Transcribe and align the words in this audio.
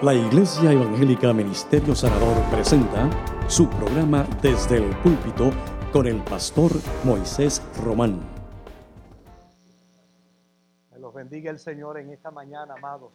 La 0.00 0.14
Iglesia 0.14 0.70
Evangélica 0.70 1.32
Ministerio 1.32 1.92
Sanador 1.92 2.40
presenta 2.52 3.10
su 3.48 3.68
programa 3.68 4.22
Desde 4.40 4.76
el 4.76 4.96
Púlpito 4.98 5.50
con 5.92 6.06
el 6.06 6.22
pastor 6.22 6.70
Moisés 7.02 7.60
Román. 7.82 8.20
Que 10.92 11.00
los 11.00 11.12
bendiga 11.12 11.50
el 11.50 11.58
Señor 11.58 11.98
en 11.98 12.10
esta 12.10 12.30
mañana, 12.30 12.74
amados. 12.78 13.12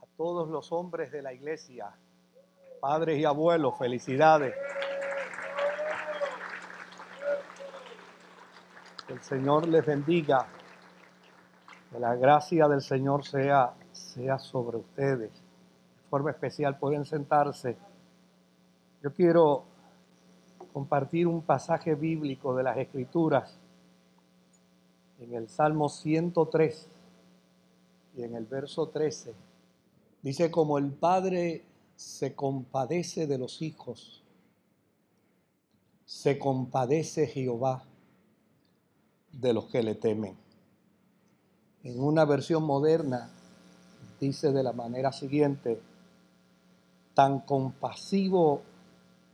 A 0.00 0.06
todos 0.16 0.48
los 0.48 0.70
hombres 0.70 1.10
de 1.10 1.20
la 1.20 1.32
iglesia, 1.32 1.90
padres 2.80 3.18
y 3.18 3.24
abuelos, 3.24 3.76
felicidades. 3.78 4.54
Que 9.08 9.14
el 9.14 9.22
Señor 9.22 9.66
les 9.66 9.84
bendiga. 9.84 10.46
Que 11.90 11.98
la 11.98 12.14
gracia 12.14 12.68
del 12.68 12.82
Señor 12.82 13.24
sea, 13.24 13.74
sea 13.98 14.38
sobre 14.38 14.78
ustedes. 14.78 15.30
De 15.30 16.08
forma 16.10 16.30
especial 16.30 16.78
pueden 16.78 17.04
sentarse. 17.04 17.76
Yo 19.02 19.12
quiero 19.12 19.64
compartir 20.72 21.26
un 21.26 21.42
pasaje 21.42 21.94
bíblico 21.94 22.54
de 22.54 22.62
las 22.62 22.78
Escrituras 22.78 23.58
en 25.20 25.34
el 25.34 25.48
Salmo 25.48 25.88
103 25.88 26.86
y 28.16 28.22
en 28.22 28.34
el 28.34 28.44
verso 28.46 28.88
13. 28.88 29.34
Dice, 30.22 30.50
como 30.50 30.78
el 30.78 30.92
Padre 30.92 31.64
se 31.96 32.34
compadece 32.34 33.26
de 33.26 33.38
los 33.38 33.62
hijos, 33.62 34.22
se 36.04 36.38
compadece 36.38 37.26
Jehová 37.26 37.84
de 39.32 39.52
los 39.52 39.66
que 39.66 39.82
le 39.82 39.94
temen. 39.94 40.36
En 41.84 42.02
una 42.02 42.24
versión 42.24 42.64
moderna 42.64 43.30
dice 44.20 44.52
de 44.52 44.62
la 44.62 44.72
manera 44.72 45.12
siguiente, 45.12 45.80
tan 47.14 47.40
compasivo 47.40 48.62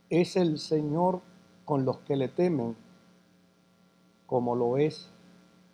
es 0.09 0.35
el 0.35 0.59
Señor 0.59 1.21
con 1.65 1.85
los 1.85 1.99
que 1.99 2.15
le 2.15 2.27
temen, 2.29 2.75
como 4.25 4.55
lo 4.55 4.77
es 4.77 5.09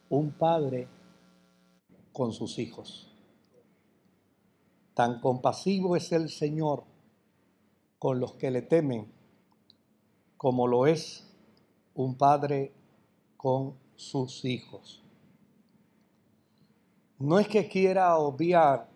un 0.10 0.32
padre 0.32 0.88
con 2.12 2.34
sus 2.34 2.60
hijos. 2.60 3.12
Tan 4.94 5.22
compasivo 5.22 5.96
es 5.96 6.12
el 6.12 6.30
Señor 6.30 6.84
con 7.98 8.20
los 8.20 8.34
que 8.34 8.52
le 8.52 8.62
temen, 8.62 9.12
como 10.38 10.68
lo 10.68 10.88
es 10.88 11.28
un 11.94 12.16
padre 12.16 12.74
con 13.38 13.76
sus 13.96 14.44
hijos. 14.44 15.04
No 17.20 17.40
es 17.40 17.48
que 17.48 17.70
quiera 17.70 18.18
obviar 18.18 18.91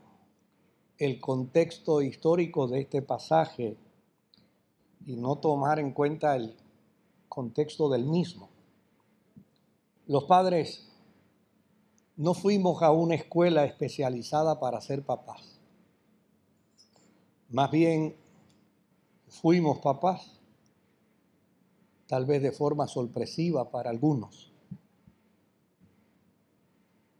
el 0.97 1.19
contexto 1.19 2.01
histórico 2.01 2.67
de 2.67 2.81
este 2.81 3.01
pasaje 3.01 3.77
y 5.05 5.15
no 5.15 5.37
tomar 5.37 5.79
en 5.79 5.91
cuenta 5.91 6.35
el 6.35 6.55
contexto 7.27 7.89
del 7.89 8.05
mismo. 8.05 8.49
Los 10.07 10.23
padres 10.25 10.87
no 12.15 12.33
fuimos 12.33 12.81
a 12.81 12.91
una 12.91 13.15
escuela 13.15 13.65
especializada 13.65 14.59
para 14.59 14.79
ser 14.79 15.03
papás. 15.03 15.59
Más 17.49 17.69
bien 17.71 18.15
fuimos 19.27 19.79
papás, 19.79 20.39
tal 22.07 22.25
vez 22.25 22.41
de 22.41 22.51
forma 22.51 22.87
sorpresiva 22.87 23.69
para 23.69 23.89
algunos. 23.89 24.51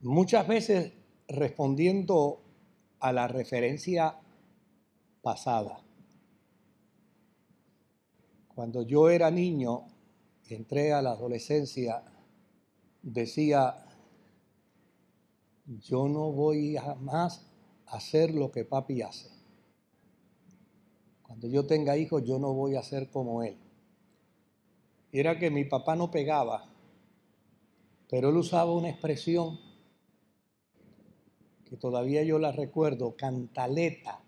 Muchas 0.02 0.48
veces 0.48 0.94
respondiendo 1.28 2.45
a 3.06 3.14
la 3.14 3.28
referencia 3.28 4.16
pasada. 5.22 5.80
Cuando 8.48 8.82
yo 8.82 9.12
era 9.12 9.30
niño, 9.30 9.86
entré 10.50 10.92
a 10.92 11.04
la 11.04 11.12
adolescencia, 11.12 12.04
decía, 13.04 13.86
yo 15.68 16.08
no 16.08 16.32
voy 16.32 16.78
jamás 16.78 17.46
a 17.86 17.98
hacer 17.98 18.34
lo 18.34 18.52
que 18.52 18.66
papi 18.66 19.04
hace. 19.04 19.30
Cuando 21.22 21.48
yo 21.48 21.68
tenga 21.68 21.98
hijos, 21.98 22.24
yo 22.24 22.40
no 22.40 22.56
voy 22.56 22.76
a 22.76 22.82
ser 22.82 23.12
como 23.12 23.44
él. 23.44 23.60
era 25.12 25.38
que 25.38 25.52
mi 25.52 25.64
papá 25.66 25.96
no 25.96 26.10
pegaba, 26.10 26.74
pero 28.10 28.30
él 28.30 28.38
usaba 28.38 28.74
una 28.74 28.90
expresión 28.90 29.65
todavía 31.78 32.24
yo 32.24 32.40
la 32.40 32.52
recuerdo, 32.52 33.16
cantaleta. 33.16 34.22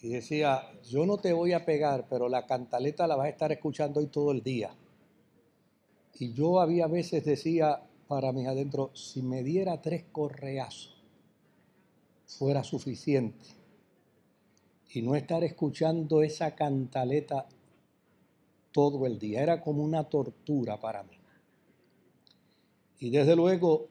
Y 0.00 0.08
decía, 0.08 0.62
yo 0.88 1.06
no 1.06 1.18
te 1.18 1.32
voy 1.32 1.52
a 1.52 1.64
pegar, 1.64 2.06
pero 2.08 2.28
la 2.28 2.46
cantaleta 2.46 3.06
la 3.06 3.16
vas 3.16 3.26
a 3.26 3.30
estar 3.30 3.50
escuchando 3.50 4.00
hoy 4.00 4.06
todo 4.06 4.30
el 4.32 4.42
día. 4.42 4.70
Y 6.18 6.32
yo 6.32 6.60
había 6.60 6.86
veces 6.86 7.24
decía 7.24 7.82
para 8.06 8.32
mis 8.32 8.46
adentro, 8.46 8.90
si 8.94 9.22
me 9.22 9.42
diera 9.42 9.82
tres 9.82 10.04
correazos, 10.10 11.02
fuera 12.26 12.64
suficiente. 12.64 13.46
Y 14.90 15.02
no 15.02 15.14
estar 15.14 15.44
escuchando 15.44 16.22
esa 16.22 16.54
cantaleta 16.54 17.46
todo 18.72 19.06
el 19.06 19.18
día. 19.18 19.42
Era 19.42 19.60
como 19.60 19.82
una 19.82 20.04
tortura 20.04 20.80
para 20.80 21.02
mí. 21.02 21.18
Y 23.00 23.10
desde 23.10 23.36
luego 23.36 23.88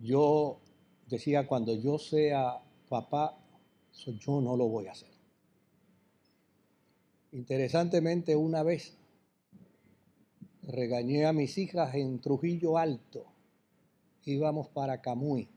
yo 0.00 0.58
decía, 1.08 1.46
cuando 1.46 1.74
yo 1.74 1.98
sea 1.98 2.62
papá, 2.88 3.38
yo 4.06 4.40
no 4.40 4.56
lo 4.56 4.68
voy 4.68 4.86
a 4.86 4.92
hacer. 4.92 5.10
Interesantemente, 7.32 8.36
una 8.36 8.62
vez 8.62 8.96
regañé 10.62 11.26
a 11.26 11.32
mis 11.32 11.58
hijas 11.58 11.94
en 11.94 12.20
Trujillo 12.20 12.78
Alto, 12.78 13.26
íbamos 14.24 14.68
para 14.68 15.00
Camuy. 15.00 15.48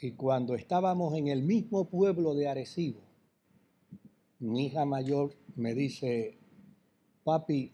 Y 0.00 0.12
cuando 0.12 0.54
estábamos 0.54 1.16
en 1.16 1.28
el 1.28 1.42
mismo 1.42 1.86
pueblo 1.88 2.34
de 2.34 2.48
Arecibo, 2.48 3.00
mi 4.40 4.66
hija 4.66 4.84
mayor 4.84 5.34
me 5.54 5.74
dice, 5.74 6.36
papi, 7.24 7.72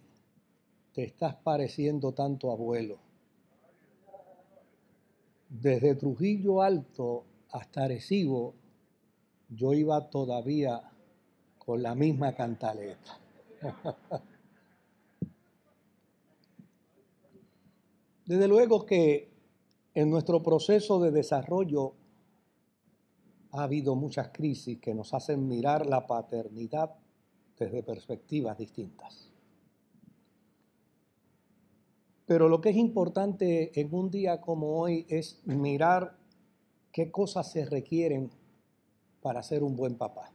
te 0.93 1.05
estás 1.05 1.35
pareciendo 1.37 2.13
tanto 2.13 2.53
abuelo 2.53 3.12
desde 5.53 5.95
Trujillo 5.97 6.63
Alto 6.63 7.27
hasta 7.51 7.85
Arecibo, 7.85 8.55
yo 9.51 9.75
iba 9.75 10.09
todavía 10.09 10.81
con 11.59 11.83
la 11.83 11.95
misma 11.95 12.35
cantaleta. 12.35 13.19
Desde 18.25 18.49
luego 18.49 18.87
que 18.87 19.31
en 19.95 20.09
nuestro 20.09 20.43
proceso 20.43 20.99
de 21.01 21.11
desarrollo 21.11 21.93
ha 23.51 23.65
habido 23.65 23.95
muchas 23.95 24.31
crisis 24.31 24.79
que 24.79 24.95
nos 24.95 25.13
hacen 25.13 25.47
mirar 25.47 25.85
la 25.85 26.07
paternidad 26.07 26.95
desde 27.59 27.83
perspectivas 27.83 28.57
distintas. 28.57 29.32
Pero 32.27 32.49
lo 32.49 32.61
que 32.61 32.71
es 32.71 32.77
importante 32.77 33.79
en 33.81 33.95
un 33.95 34.11
día 34.11 34.41
como 34.41 34.79
hoy 34.79 35.07
es 35.09 35.41
mirar 35.45 36.17
qué 36.93 37.11
cosas 37.11 37.51
se 37.51 37.65
requieren 37.65 38.31
para 39.21 39.43
ser 39.43 39.63
un 39.63 39.77
buen 39.77 39.97
papá. 39.97 40.33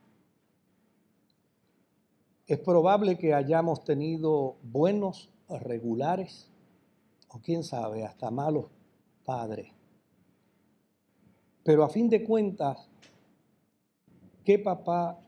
Es 2.45 2.59
probable 2.59 3.17
que 3.17 3.33
hayamos 3.33 3.83
tenido 3.83 4.55
buenos, 4.63 5.29
regulares, 5.49 6.49
o 7.29 7.39
quién 7.39 7.63
sabe, 7.63 8.05
hasta 8.05 8.31
malos 8.31 8.67
padres. 9.25 9.71
Pero 11.63 11.83
a 11.83 11.89
fin 11.89 12.09
de 12.09 12.23
cuentas, 12.23 12.89
¿qué 14.45 14.57
papá 14.59 15.19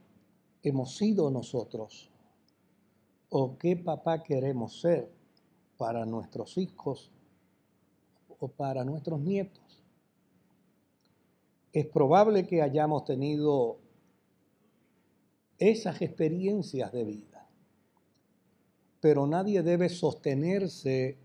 hemos 0.63 0.95
sido 0.95 1.29
nosotros? 1.29 2.09
¿O 3.29 3.57
qué 3.57 3.75
papá 3.75 4.23
queremos 4.23 4.79
ser? 4.79 5.18
Para 5.79 6.05
nuestros 6.05 6.57
hijos 6.57 7.09
o 8.37 8.49
para 8.49 8.83
nuestros 8.83 9.21
nietos. 9.21 9.81
Es 11.71 11.85
probable 11.85 12.45
que 12.45 12.61
hayamos 12.61 13.05
tenido 13.05 13.79
esas 15.57 16.01
experiencias 16.01 16.91
de 16.91 17.05
vida, 17.05 17.47
pero 18.99 19.25
nadie 19.25 19.63
debe 19.63 19.87
sostenerse 19.87 21.17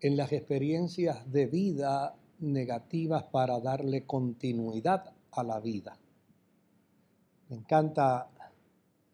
en 0.00 0.16
las 0.16 0.32
experiencias 0.32 1.30
de 1.30 1.46
vida 1.46 2.16
negativas 2.40 3.22
para 3.22 3.60
darle 3.60 4.04
continuidad 4.04 5.14
a 5.30 5.44
la 5.44 5.60
vida. 5.60 5.96
Me 7.48 7.56
encanta 7.56 8.30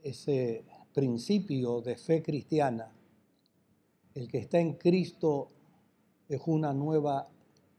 ese 0.02 0.64
principio 0.94 1.82
de 1.82 1.96
fe 1.96 2.22
cristiana 2.22 2.95
el 4.16 4.28
que 4.28 4.38
está 4.38 4.58
en 4.58 4.72
Cristo 4.72 5.50
es 6.26 6.40
una 6.46 6.72
nueva 6.72 7.28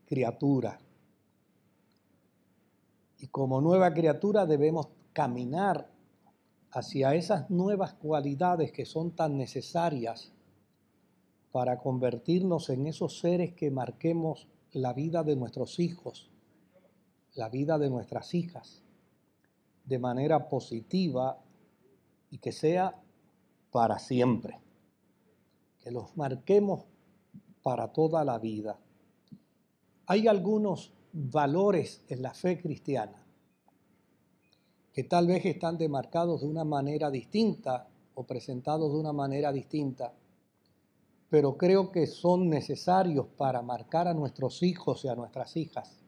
criatura. 0.06 0.80
Y 3.18 3.28
como 3.28 3.60
nueva 3.60 3.92
criatura 3.92 4.46
debemos 4.46 4.88
caminar 5.14 5.90
hacia 6.72 7.16
esas 7.16 7.50
nuevas 7.50 7.96
cualidades 7.96 8.72
que 8.72 8.86
son 8.86 9.16
tan 9.16 9.36
necesarias 9.36 10.32
para 11.52 11.80
convertirnos 11.80 12.70
en 12.70 12.86
esos 12.86 13.18
seres 13.18 13.54
que 13.54 13.72
marquemos 13.72 14.48
la 14.74 14.94
vida 14.94 15.24
de 15.24 15.36
nuestros 15.36 15.80
hijos, 15.80 16.30
la 17.34 17.50
vida 17.50 17.80
de 17.80 17.90
nuestras 17.90 18.36
hijas, 18.36 18.84
de 19.86 19.98
manera 19.98 20.48
positiva 20.50 21.42
y 22.30 22.38
que 22.38 22.52
sea 22.52 23.02
para 23.72 23.98
siempre. 23.98 24.67
Que 25.88 25.94
los 25.94 26.18
marquemos 26.18 26.84
para 27.64 27.94
toda 27.94 28.26
la 28.26 28.40
vida. 28.40 28.78
Hay 30.08 30.28
algunos 30.28 30.94
valores 31.14 32.04
en 32.10 32.24
la 32.24 32.34
fe 32.34 32.60
cristiana 32.60 33.26
que 34.92 35.06
tal 35.06 35.28
vez 35.28 35.46
están 35.46 35.78
demarcados 35.78 36.42
de 36.42 36.48
una 36.48 36.66
manera 36.66 37.10
distinta 37.10 37.88
o 38.16 38.26
presentados 38.26 38.92
de 38.92 39.00
una 39.00 39.14
manera 39.14 39.54
distinta, 39.54 40.14
pero 41.30 41.58
creo 41.58 41.90
que 41.90 42.06
son 42.06 42.50
necesarios 42.50 43.28
para 43.38 43.62
marcar 43.62 44.10
a 44.10 44.14
nuestros 44.14 44.64
hijos 44.64 45.06
y 45.06 45.08
a 45.08 45.16
nuestras 45.16 45.56
hijas. 45.56 46.04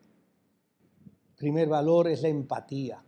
primer 1.37 1.69
valor 1.69 2.09
es 2.09 2.21
la 2.21 2.27
empatía. 2.27 3.01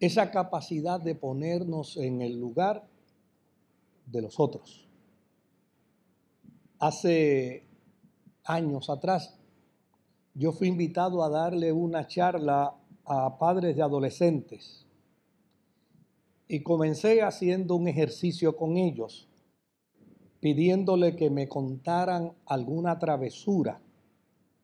Esa 0.00 0.32
capacidad 0.32 0.98
de 0.98 1.14
ponernos 1.14 1.96
en 1.96 2.22
el 2.22 2.40
lugar 2.40 2.92
de 4.06 4.22
los 4.22 4.38
otros. 4.38 4.88
Hace 6.78 7.66
años 8.44 8.90
atrás 8.90 9.38
yo 10.34 10.52
fui 10.52 10.68
invitado 10.68 11.22
a 11.22 11.28
darle 11.28 11.72
una 11.72 12.06
charla 12.06 12.74
a 13.04 13.38
padres 13.38 13.76
de 13.76 13.82
adolescentes 13.82 14.86
y 16.48 16.62
comencé 16.62 17.22
haciendo 17.22 17.76
un 17.76 17.88
ejercicio 17.88 18.56
con 18.56 18.76
ellos, 18.76 19.28
pidiéndole 20.40 21.16
que 21.16 21.30
me 21.30 21.48
contaran 21.48 22.32
alguna 22.46 22.98
travesura, 22.98 23.80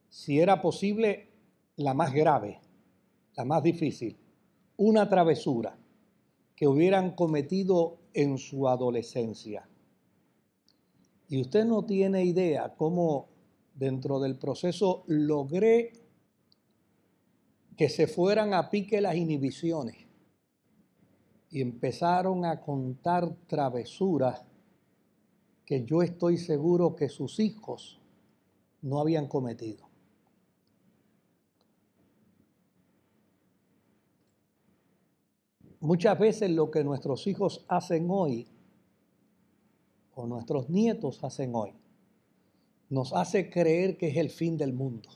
si 0.09 0.41
era 0.41 0.61
posible 0.61 1.31
la 1.77 1.95
más 1.95 2.13
grave, 2.13 2.61
la 3.35 3.45
más 3.45 3.63
difícil, 3.63 4.19
una 4.77 5.09
travesura 5.09 5.80
que 6.61 6.69
hubieran 6.69 7.13
cometido 7.13 8.01
en 8.13 8.37
su 8.37 8.69
adolescencia. 8.69 9.67
Y 11.27 11.41
usted 11.41 11.65
no 11.65 11.87
tiene 11.87 12.23
idea 12.23 12.75
cómo 12.77 13.31
dentro 13.75 14.21
del 14.21 14.37
proceso 14.37 15.03
logré 15.07 15.95
que 17.79 17.89
se 17.89 18.07
fueran 18.07 18.53
a 18.53 18.69
pique 18.69 19.01
las 19.01 19.17
inhibiciones 19.17 20.07
y 21.49 21.63
empezaron 21.63 22.45
a 22.45 22.61
contar 22.61 23.35
travesuras 23.47 24.45
que 25.65 25.87
yo 25.87 26.03
estoy 26.03 26.37
seguro 26.37 26.95
que 26.95 27.09
sus 27.09 27.41
hijos 27.41 28.03
no 28.83 29.01
habían 29.01 29.29
cometido. 29.29 29.90
Muchas 35.91 36.21
veces 36.21 36.49
lo 36.53 36.71
que 36.71 36.85
nuestros 36.85 37.27
hijos 37.27 37.65
hacen 37.67 38.07
hoy 38.11 38.47
o 40.15 40.25
nuestros 40.25 40.71
nietos 40.71 41.25
hacen 41.25 41.51
hoy 41.53 41.73
nos 42.91 43.13
hace 43.13 43.51
creer 43.51 43.99
que 43.99 44.07
es 44.07 44.17
el 44.17 44.31
fin 44.31 44.57
del 44.57 44.73
mundo. 44.73 45.09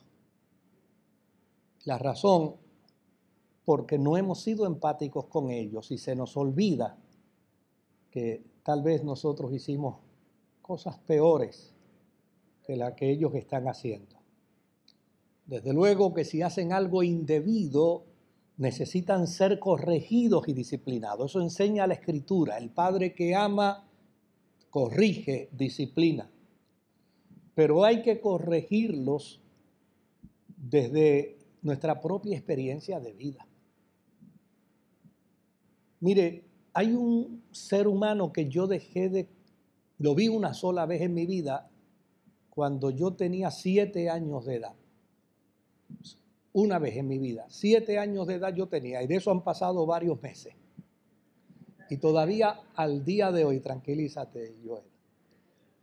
La 1.85 1.97
razón, 1.97 2.57
porque 3.65 4.01
no 4.01 4.17
hemos 4.17 4.41
sido 4.41 4.67
empáticos 4.67 5.27
con 5.27 5.49
ellos 5.53 5.93
y 5.93 5.99
se 5.99 6.17
nos 6.17 6.37
olvida 6.37 6.99
que 8.11 8.43
tal 8.65 8.83
vez 8.83 9.05
nosotros 9.05 9.53
hicimos 9.53 10.01
cosas 10.61 10.99
peores 10.99 11.73
que 12.65 12.75
las 12.75 12.95
que 12.95 13.13
ellos 13.13 13.33
están 13.37 13.69
haciendo. 13.69 14.17
Desde 15.47 15.73
luego 15.73 16.13
que 16.13 16.25
si 16.25 16.43
hacen 16.43 16.73
algo 16.73 17.05
indebido, 17.05 18.07
necesitan 18.57 19.27
ser 19.27 19.59
corregidos 19.59 20.49
y 20.49 20.53
disciplinados. 20.53 21.31
Eso 21.31 21.41
enseña 21.41 21.87
la 21.87 21.95
escritura. 21.95 22.59
El 22.59 22.71
padre 22.71 23.15
que 23.15 23.35
ama, 23.35 23.89
corrige, 24.71 25.49
disciplina. 25.53 26.31
Pero 27.55 27.85
hay 27.85 28.03
que 28.03 28.21
corregirlos 28.21 29.41
desde 30.57 31.39
nuestra 31.63 32.01
propia 32.01 32.37
experiencia 32.37 33.01
de 33.01 33.13
vida. 33.13 33.47
Mire, 36.01 36.45
hay 36.73 36.93
un 36.93 37.43
ser 37.53 37.87
humano 37.87 38.33
que 38.33 38.49
yo 38.49 38.67
dejé 38.67 39.09
de, 39.09 39.29
lo 39.99 40.15
vi 40.15 40.29
una 40.29 40.53
sola 40.55 40.87
vez 40.87 41.03
en 41.03 41.15
mi 41.15 41.25
vida 41.25 41.71
cuando 42.51 42.91
yo 42.91 43.15
tenía 43.15 43.51
siete 43.51 44.11
años 44.11 44.45
de 44.45 44.57
edad. 44.57 44.75
Una 46.55 46.79
vez 46.79 46.97
en 46.97 47.07
mi 47.07 47.19
vida. 47.19 47.45
Siete 47.49 47.99
años 47.99 48.27
de 48.27 48.35
edad 48.35 48.55
yo 48.55 48.67
tenía 48.69 49.03
y 49.03 49.07
de 49.07 49.17
eso 49.17 49.31
han 49.31 49.45
pasado 49.45 49.85
varios 49.87 50.21
meses. 50.23 50.55
Y 51.91 51.99
todavía 51.99 52.61
al 52.75 53.05
día 53.05 53.31
de 53.31 53.45
hoy, 53.45 53.61
tranquilízate, 53.61 54.57
Joel. 54.65 54.85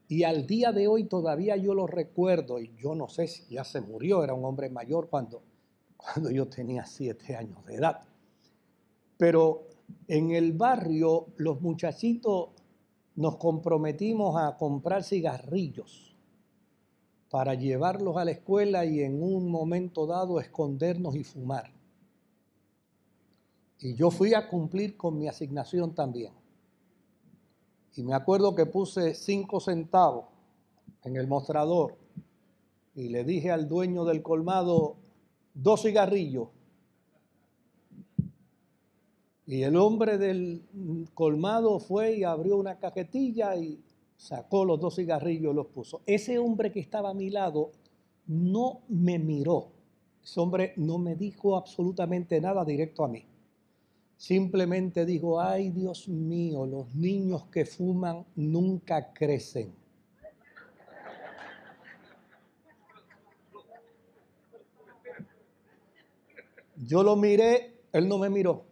Y 0.07 0.23
al 0.23 0.47
día 0.47 0.71
de 0.71 0.87
hoy 0.87 1.05
todavía 1.05 1.55
yo 1.55 1.73
lo 1.73 1.87
recuerdo 1.87 2.59
y 2.59 2.73
yo 2.77 2.95
no 2.95 3.07
sé 3.07 3.27
si 3.27 3.53
ya 3.53 3.63
se 3.63 3.79
murió, 3.79 4.23
era 4.23 4.33
un 4.33 4.43
hombre 4.43 4.69
mayor 4.69 5.09
cuando 5.09 5.43
cuando 6.01 6.31
yo 6.31 6.47
tenía 6.47 6.85
siete 6.85 7.35
años 7.35 7.65
de 7.65 7.75
edad. 7.75 8.01
Pero 9.17 9.67
en 10.07 10.31
el 10.31 10.53
barrio 10.53 11.27
los 11.37 11.61
muchachitos 11.61 12.49
nos 13.15 13.37
comprometimos 13.37 14.35
a 14.41 14.57
comprar 14.57 15.03
cigarrillos 15.03 16.10
para 17.31 17.55
llevarlos 17.55 18.17
a 18.17 18.25
la 18.25 18.31
escuela 18.31 18.83
y 18.83 18.99
en 18.99 19.23
un 19.23 19.49
momento 19.49 20.05
dado 20.05 20.41
escondernos 20.41 21.15
y 21.15 21.23
fumar. 21.23 21.71
Y 23.79 23.95
yo 23.95 24.11
fui 24.11 24.33
a 24.33 24.49
cumplir 24.49 24.97
con 24.97 25.17
mi 25.17 25.29
asignación 25.29 25.95
también. 25.95 26.33
Y 27.95 28.03
me 28.03 28.13
acuerdo 28.13 28.53
que 28.53 28.65
puse 28.65 29.15
cinco 29.15 29.61
centavos 29.61 30.25
en 31.03 31.15
el 31.15 31.25
mostrador 31.25 31.95
y 32.95 33.07
le 33.07 33.23
dije 33.23 33.49
al 33.49 33.69
dueño 33.69 34.03
del 34.03 34.21
colmado, 34.21 34.97
dos 35.53 35.83
cigarrillos. 35.83 36.49
Y 39.47 39.63
el 39.63 39.77
hombre 39.77 40.17
del 40.17 40.63
colmado 41.13 41.79
fue 41.79 42.17
y 42.17 42.23
abrió 42.25 42.57
una 42.57 42.77
cajetilla 42.77 43.55
y 43.55 43.81
sacó 44.21 44.65
los 44.65 44.79
dos 44.79 44.97
cigarrillos 44.97 45.51
y 45.51 45.55
los 45.55 45.65
puso. 45.65 46.03
Ese 46.05 46.37
hombre 46.37 46.71
que 46.71 46.79
estaba 46.79 47.09
a 47.09 47.13
mi 47.15 47.31
lado 47.31 47.71
no 48.27 48.81
me 48.87 49.17
miró. 49.17 49.71
Ese 50.23 50.39
hombre 50.39 50.73
no 50.77 50.99
me 50.99 51.15
dijo 51.15 51.57
absolutamente 51.57 52.39
nada 52.39 52.63
directo 52.63 53.03
a 53.03 53.07
mí. 53.07 53.25
Simplemente 54.17 55.07
dijo, 55.07 55.41
ay 55.41 55.71
Dios 55.71 56.07
mío, 56.07 56.67
los 56.67 56.93
niños 56.93 57.45
que 57.45 57.65
fuman 57.65 58.23
nunca 58.35 59.11
crecen. 59.11 59.73
Yo 66.75 67.01
lo 67.01 67.15
miré, 67.15 67.81
él 67.91 68.07
no 68.07 68.19
me 68.19 68.29
miró. 68.29 68.65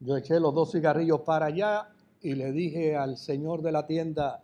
Yo 0.00 0.16
eché 0.16 0.40
los 0.40 0.54
dos 0.54 0.72
cigarrillos 0.72 1.20
para 1.20 1.46
allá 1.46 1.92
y 2.22 2.34
le 2.34 2.52
dije 2.52 2.96
al 2.96 3.16
señor 3.16 3.62
de 3.62 3.72
la 3.72 3.86
tienda, 3.86 4.42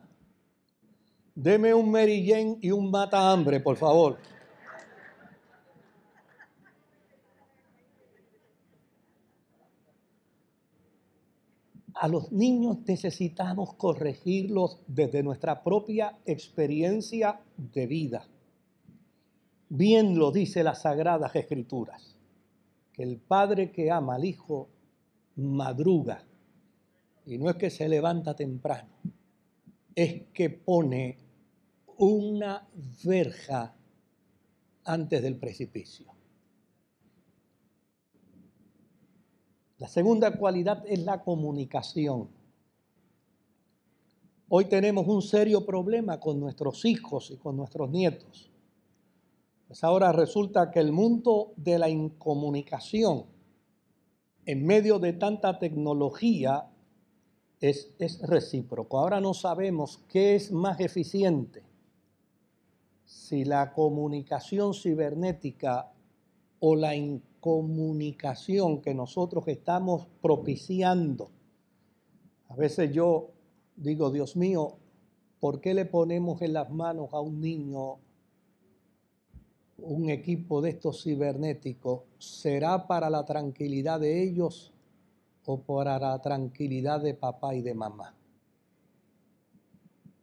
deme 1.35 1.75
un 1.75 1.91
Mary 1.91 2.59
y 2.61 2.71
un 2.71 2.91
mata 2.91 3.33
hambre, 3.33 3.61
por 3.61 3.77
favor. 3.77 4.19
A 11.95 12.09
los 12.09 12.33
niños 12.33 12.79
necesitamos 12.85 13.75
corregirlos 13.75 14.81
desde 14.89 15.23
nuestra 15.23 15.63
propia 15.63 16.19
experiencia 16.27 17.41
de 17.57 17.87
vida. 17.87 18.27
Bien 19.69 20.19
lo 20.19 20.33
dice 20.33 20.65
las 20.65 20.83
sagradas 20.83 21.35
escrituras, 21.37 22.17
que 22.93 23.05
el 23.05 23.19
padre 23.19 23.71
que 23.71 23.91
ama 23.91 24.17
al 24.17 24.25
hijo 24.25 24.69
madruga. 25.37 26.25
Y 27.27 27.39
no 27.39 27.49
es 27.49 27.57
que 27.57 27.71
se 27.71 27.89
levanta 27.89 28.35
temprano, 28.35 28.91
es 29.95 30.23
que 30.33 30.51
pone 30.51 31.19
una 31.99 32.69
verja 33.05 33.75
antes 34.85 35.23
del 35.23 35.37
precipicio. 35.37 36.13
La 39.79 39.89
segunda 39.89 40.37
cualidad 40.37 40.85
es 40.87 41.01
la 41.01 41.23
comunicación. 41.23 42.29
Hoy 44.49 44.67
tenemos 44.67 45.07
un 45.07 45.23
serio 45.23 45.65
problema 45.65 46.21
con 46.21 46.39
nuestros 46.39 46.85
hijos 46.85 47.31
y 47.31 47.37
con 47.37 47.57
nuestros 47.57 47.91
nietos. 47.91 48.51
Pues 49.67 49.83
ahora 49.83 50.13
resulta 50.13 50.71
que 50.71 50.81
el 50.81 50.93
mundo 50.93 51.53
de 51.57 51.79
la 51.79 51.89
incomunicación, 51.89 53.25
en 54.45 54.67
medio 54.67 54.99
de 54.99 55.15
tanta 55.15 55.59
tecnología, 55.59 56.72
es, 57.63 57.95
es 57.99 58.21
recíproco. 58.21 58.99
Ahora 58.99 59.21
no 59.21 59.33
sabemos 59.33 60.01
qué 60.09 60.35
es 60.35 60.51
más 60.51 60.81
eficiente, 60.81 61.63
si 63.05 63.45
la 63.45 63.73
comunicación 63.73 64.75
cibernética 64.75 65.93
o 66.59 66.75
la 66.75 66.95
incomunicación 66.97 68.83
que 68.83 68.95
nosotros 68.95 69.47
estamos 69.47 70.07
propiciando. 70.21 71.31
A 72.49 72.57
veces 72.57 72.93
yo 72.93 73.31
digo, 73.77 74.11
Dios 74.11 74.37
mío, 74.37 74.77
¿por 75.39 75.61
qué 75.61 75.73
le 75.73 75.87
ponemos 75.87 76.43
en 76.43 76.53
las 76.55 76.71
manos 76.71 77.13
a 77.13 77.21
un 77.21 77.41
niño 77.41 77.99
un 79.79 80.11
equipo 80.11 80.61
de 80.61 80.71
estos 80.71 81.03
cibernéticos? 81.03 82.03
¿Será 82.19 82.87
para 82.87 83.09
la 83.09 83.25
tranquilidad 83.25 84.01
de 84.01 84.23
ellos 84.23 84.72
o 85.47 85.61
para 85.63 85.99
la 85.99 86.21
tranquilidad 86.21 87.01
de 87.01 87.15
papá 87.15 87.55
y 87.55 87.63
de 87.63 87.75
mamá? 87.75 88.15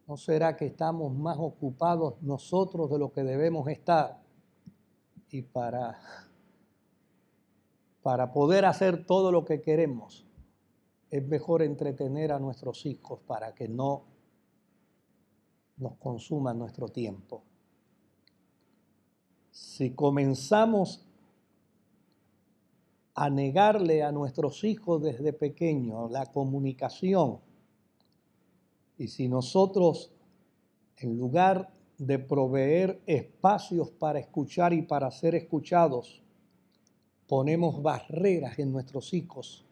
¿No 0.06 0.16
será 0.16 0.56
que 0.56 0.66
estamos 0.66 1.14
más 1.14 1.36
ocupados 1.38 2.20
nosotros 2.22 2.90
de 2.90 2.98
lo 2.98 3.12
que 3.12 3.22
debemos 3.22 3.68
estar? 3.68 4.20
Y 5.30 5.42
para, 5.42 6.00
para 8.02 8.32
poder 8.32 8.64
hacer 8.64 9.06
todo 9.06 9.30
lo 9.30 9.44
que 9.44 9.60
queremos, 9.60 10.26
es 11.10 11.26
mejor 11.26 11.62
entretener 11.62 12.32
a 12.32 12.38
nuestros 12.38 12.86
hijos 12.86 13.20
para 13.26 13.54
que 13.54 13.68
no 13.68 14.04
nos 15.76 15.96
consuman 15.96 16.58
nuestro 16.58 16.88
tiempo. 16.88 17.42
Si 19.50 19.94
comenzamos 19.94 21.06
a 23.20 23.28
negarle 23.28 24.02
a 24.02 24.12
nuestros 24.12 24.64
hijos 24.64 25.02
desde 25.02 25.34
pequeños 25.34 26.10
la 26.10 26.24
comunicación, 26.32 27.38
y 28.96 29.08
si 29.08 29.28
nosotros, 29.28 30.10
en 30.96 31.18
lugar 31.18 31.70
de 31.98 32.18
proveer 32.18 33.02
espacios 33.04 33.90
para 33.90 34.20
escuchar 34.20 34.72
y 34.72 34.80
para 34.80 35.10
ser 35.10 35.34
escuchados, 35.34 36.22
ponemos 37.26 37.82
barreras 37.82 38.58
en 38.58 38.72
nuestros 38.72 39.12
hijos 39.12 39.66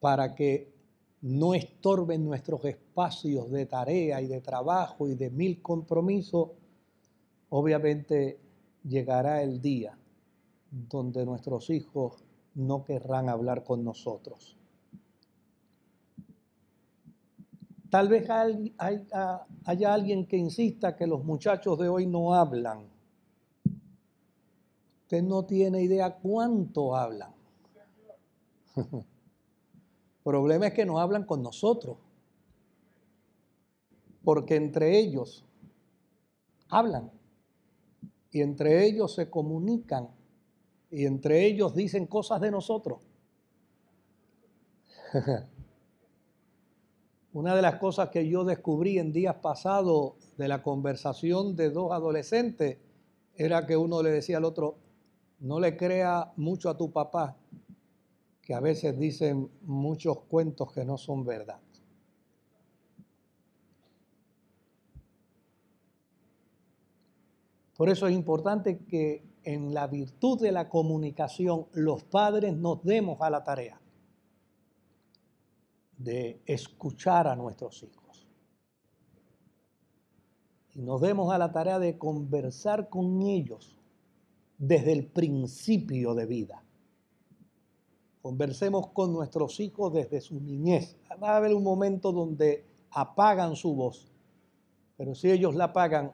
para 0.00 0.34
que 0.34 0.72
no 1.20 1.52
estorben 1.52 2.24
nuestros 2.24 2.64
espacios 2.64 3.50
de 3.50 3.66
tarea 3.66 4.22
y 4.22 4.26
de 4.26 4.40
trabajo 4.40 5.06
y 5.06 5.14
de 5.14 5.28
mil 5.28 5.60
compromisos, 5.60 6.48
obviamente 7.50 8.40
llegará 8.84 9.42
el 9.42 9.60
día 9.60 9.98
donde 10.70 11.26
nuestros 11.26 11.68
hijos 11.68 12.25
no 12.56 12.84
querrán 12.84 13.28
hablar 13.28 13.62
con 13.62 13.84
nosotros. 13.84 14.56
Tal 17.90 18.08
vez 18.08 18.28
haya 18.28 19.94
alguien 19.94 20.26
que 20.26 20.36
insista 20.36 20.96
que 20.96 21.06
los 21.06 21.22
muchachos 21.24 21.78
de 21.78 21.88
hoy 21.88 22.06
no 22.06 22.34
hablan. 22.34 22.88
Usted 25.02 25.22
no 25.22 25.44
tiene 25.44 25.82
idea 25.82 26.16
cuánto 26.16 26.96
hablan. 26.96 27.32
problema 30.24 30.66
es 30.66 30.74
que 30.74 30.84
no 30.84 30.98
hablan 30.98 31.24
con 31.24 31.42
nosotros. 31.42 31.98
Porque 34.24 34.56
entre 34.56 34.98
ellos 34.98 35.44
hablan. 36.68 37.12
Y 38.32 38.40
entre 38.40 38.84
ellos 38.84 39.14
se 39.14 39.30
comunican. 39.30 40.15
Y 40.90 41.04
entre 41.04 41.44
ellos 41.44 41.74
dicen 41.74 42.06
cosas 42.06 42.40
de 42.40 42.50
nosotros. 42.50 43.00
Una 47.32 47.54
de 47.54 47.62
las 47.62 47.76
cosas 47.76 48.08
que 48.08 48.28
yo 48.28 48.44
descubrí 48.44 48.98
en 48.98 49.12
días 49.12 49.36
pasados 49.36 50.14
de 50.38 50.48
la 50.48 50.62
conversación 50.62 51.54
de 51.54 51.70
dos 51.70 51.92
adolescentes 51.92 52.78
era 53.34 53.66
que 53.66 53.76
uno 53.76 54.02
le 54.02 54.10
decía 54.10 54.38
al 54.38 54.44
otro, 54.44 54.78
no 55.40 55.60
le 55.60 55.76
crea 55.76 56.32
mucho 56.36 56.70
a 56.70 56.78
tu 56.78 56.90
papá, 56.90 57.36
que 58.40 58.54
a 58.54 58.60
veces 58.60 58.98
dicen 58.98 59.50
muchos 59.62 60.20
cuentos 60.20 60.72
que 60.72 60.84
no 60.84 60.96
son 60.96 61.24
verdad. 61.24 61.60
Por 67.76 67.90
eso 67.90 68.06
es 68.06 68.14
importante 68.14 68.78
que 68.78 69.22
en 69.46 69.72
la 69.72 69.86
virtud 69.86 70.40
de 70.40 70.50
la 70.50 70.68
comunicación 70.68 71.68
los 71.72 72.02
padres 72.02 72.56
nos 72.56 72.82
demos 72.82 73.20
a 73.20 73.30
la 73.30 73.44
tarea 73.44 73.80
de 75.96 76.42
escuchar 76.44 77.28
a 77.28 77.36
nuestros 77.36 77.80
hijos. 77.84 78.26
Y 80.74 80.82
nos 80.82 81.00
demos 81.00 81.32
a 81.32 81.38
la 81.38 81.52
tarea 81.52 81.78
de 81.78 81.96
conversar 81.96 82.88
con 82.88 83.22
ellos 83.22 83.78
desde 84.58 84.92
el 84.92 85.06
principio 85.06 86.14
de 86.16 86.26
vida. 86.26 86.64
Conversemos 88.20 88.88
con 88.88 89.12
nuestros 89.12 89.60
hijos 89.60 89.92
desde 89.92 90.20
su 90.20 90.40
niñez. 90.40 90.98
Va 91.22 91.34
a 91.34 91.36
haber 91.36 91.54
un 91.54 91.62
momento 91.62 92.10
donde 92.10 92.66
apagan 92.90 93.54
su 93.54 93.76
voz, 93.76 94.12
pero 94.96 95.14
si 95.14 95.30
ellos 95.30 95.54
la 95.54 95.66
apagan, 95.66 96.12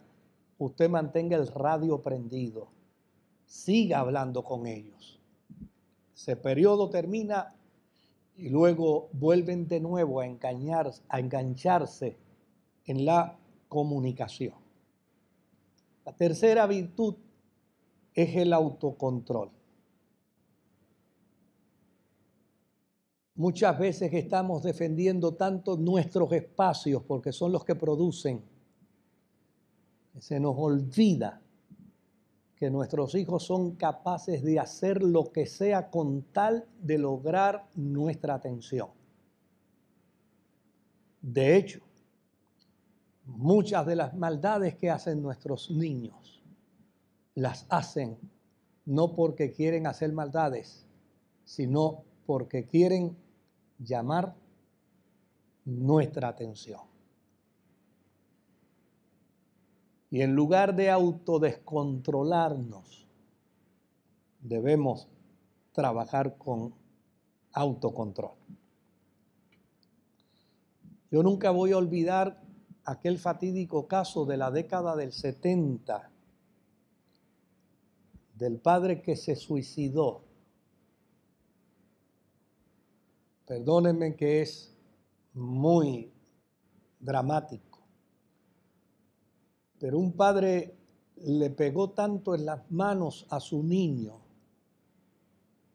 usted 0.58 0.90
mantenga 0.90 1.38
el 1.38 1.48
radio 1.48 2.02
prendido. 2.02 2.81
Siga 3.52 4.00
hablando 4.00 4.42
con 4.42 4.66
ellos. 4.66 5.20
Ese 6.16 6.36
periodo 6.36 6.88
termina 6.88 7.54
y 8.34 8.48
luego 8.48 9.10
vuelven 9.12 9.68
de 9.68 9.78
nuevo 9.78 10.20
a, 10.20 10.26
engañar, 10.26 10.90
a 11.10 11.20
engancharse 11.20 12.16
en 12.86 13.04
la 13.04 13.38
comunicación. 13.68 14.54
La 16.06 16.16
tercera 16.16 16.66
virtud 16.66 17.16
es 18.14 18.34
el 18.36 18.54
autocontrol. 18.54 19.50
Muchas 23.34 23.78
veces 23.78 24.14
estamos 24.14 24.62
defendiendo 24.62 25.34
tanto 25.34 25.76
nuestros 25.76 26.32
espacios 26.32 27.02
porque 27.02 27.32
son 27.32 27.52
los 27.52 27.66
que 27.66 27.74
producen. 27.74 28.42
Se 30.18 30.40
nos 30.40 30.54
olvida 30.56 31.42
que 32.62 32.70
nuestros 32.70 33.16
hijos 33.16 33.42
son 33.42 33.74
capaces 33.74 34.44
de 34.44 34.60
hacer 34.60 35.02
lo 35.02 35.32
que 35.32 35.46
sea 35.46 35.90
con 35.90 36.22
tal 36.22 36.64
de 36.80 36.96
lograr 36.96 37.66
nuestra 37.74 38.34
atención. 38.34 38.90
De 41.20 41.56
hecho, 41.56 41.80
muchas 43.24 43.84
de 43.84 43.96
las 43.96 44.14
maldades 44.14 44.76
que 44.76 44.90
hacen 44.90 45.20
nuestros 45.20 45.72
niños 45.72 46.40
las 47.34 47.66
hacen 47.68 48.16
no 48.86 49.16
porque 49.16 49.50
quieren 49.50 49.88
hacer 49.88 50.12
maldades, 50.12 50.86
sino 51.44 52.04
porque 52.26 52.64
quieren 52.64 53.16
llamar 53.80 54.36
nuestra 55.64 56.28
atención. 56.28 56.91
Y 60.12 60.22
en 60.22 60.36
lugar 60.36 60.76
de 60.76 60.90
autodescontrolarnos, 60.90 63.08
debemos 64.40 65.08
trabajar 65.72 66.38
con 66.38 66.72
autocontrol. 67.52 68.36
Yo 71.10 71.24
nunca 71.24 71.50
voy 71.50 71.72
a 71.72 71.78
olvidar 71.78 72.40
aquel 72.84 73.18
fatídico 73.18 73.88
caso 73.88 74.24
de 74.24 74.36
la 74.36 74.52
década 74.52 74.94
del 74.94 75.12
70 75.12 76.12
del 78.36 78.58
padre 78.58 79.02
que 79.02 79.16
se 79.16 79.34
suicidó 79.34 80.22
Perdónenme 83.52 84.16
que 84.16 84.40
es 84.40 84.74
muy 85.34 86.10
dramático, 87.00 87.71
pero 89.82 89.98
un 89.98 90.12
padre 90.12 90.76
le 91.24 91.50
pegó 91.50 91.90
tanto 91.90 92.36
en 92.36 92.46
las 92.46 92.70
manos 92.70 93.26
a 93.30 93.40
su 93.40 93.64
niño 93.64 94.20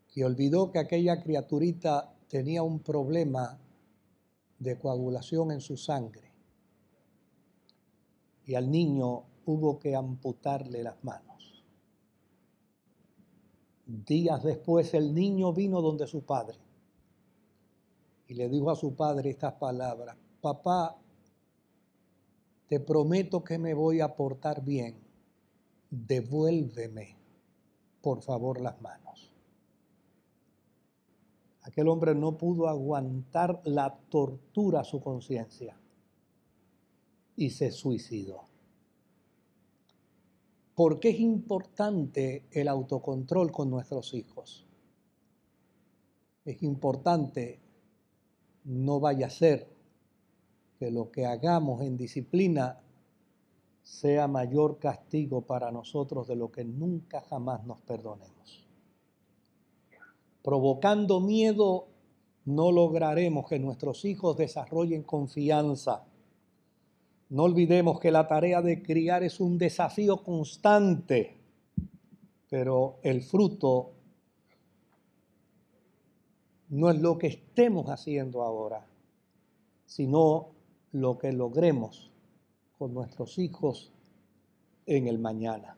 que 0.07 0.23
olvidó 0.23 0.71
que 0.71 0.79
aquella 0.79 1.21
criaturita 1.21 2.15
tenía 2.29 2.63
un 2.63 2.79
problema 2.79 3.59
de 4.59 4.79
coagulación 4.79 5.51
en 5.51 5.59
su 5.59 5.75
sangre. 5.75 6.31
Y 8.45 8.55
al 8.55 8.71
niño 8.71 9.25
hubo 9.45 9.77
que 9.77 9.93
amputarle 9.93 10.83
las 10.83 11.03
manos. 11.03 11.65
Días 13.85 14.41
después 14.41 14.93
el 14.93 15.13
niño 15.13 15.51
vino 15.51 15.81
donde 15.81 16.07
su 16.07 16.23
padre 16.23 16.57
y 18.25 18.35
le 18.35 18.47
dijo 18.47 18.71
a 18.71 18.77
su 18.77 18.95
padre 18.95 19.31
estas 19.31 19.55
palabras, 19.55 20.15
papá, 20.39 20.95
te 22.67 22.79
prometo 22.79 23.43
que 23.43 23.57
me 23.57 23.73
voy 23.73 24.01
a 24.01 24.15
portar 24.15 24.63
bien, 24.63 24.95
devuélveme, 25.89 27.15
por 28.01 28.21
favor, 28.21 28.59
las 28.59 28.81
manos. 28.81 29.33
Aquel 31.61 31.87
hombre 31.87 32.13
no 32.15 32.37
pudo 32.37 32.67
aguantar 32.67 33.61
la 33.65 33.97
tortura 34.09 34.81
a 34.81 34.83
su 34.83 35.01
conciencia 35.01 35.77
y 37.35 37.49
se 37.49 37.71
suicidó. 37.71 38.45
¿Por 40.75 40.99
qué 40.99 41.09
es 41.09 41.19
importante 41.19 42.47
el 42.51 42.67
autocontrol 42.67 43.51
con 43.51 43.69
nuestros 43.69 44.13
hijos? 44.13 44.65
Es 46.45 46.61
importante, 46.63 47.59
no 48.63 48.99
vaya 48.99 49.27
a 49.27 49.29
ser 49.29 49.76
que 50.79 50.91
lo 50.91 51.11
que 51.11 51.25
hagamos 51.25 51.81
en 51.81 51.97
disciplina 51.97 52.79
sea 53.81 54.27
mayor 54.27 54.79
castigo 54.79 55.41
para 55.41 55.71
nosotros 55.71 56.27
de 56.27 56.35
lo 56.35 56.51
que 56.51 56.65
nunca 56.65 57.21
jamás 57.21 57.63
nos 57.65 57.81
perdonemos. 57.81 58.67
Provocando 60.43 61.19
miedo 61.19 61.87
no 62.45 62.71
lograremos 62.71 63.47
que 63.47 63.59
nuestros 63.59 64.05
hijos 64.05 64.37
desarrollen 64.37 65.03
confianza. 65.03 66.05
No 67.29 67.43
olvidemos 67.43 67.99
que 67.99 68.11
la 68.11 68.27
tarea 68.27 68.61
de 68.61 68.81
criar 68.81 69.23
es 69.23 69.41
un 69.41 69.57
desafío 69.57 70.23
constante, 70.23 71.35
pero 72.49 72.99
el 73.03 73.21
fruto 73.21 73.91
no 76.69 76.89
es 76.89 76.99
lo 77.01 77.17
que 77.17 77.27
estemos 77.27 77.89
haciendo 77.89 78.43
ahora, 78.43 78.85
sino 79.85 80.56
lo 80.91 81.17
que 81.17 81.31
logremos 81.31 82.11
con 82.77 82.93
nuestros 82.93 83.37
hijos 83.37 83.91
en 84.85 85.07
el 85.07 85.19
mañana. 85.19 85.77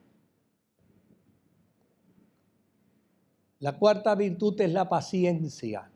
La 3.59 3.77
cuarta 3.77 4.15
virtud 4.15 4.59
es 4.61 4.71
la 4.71 4.87
paciencia. 4.87 5.91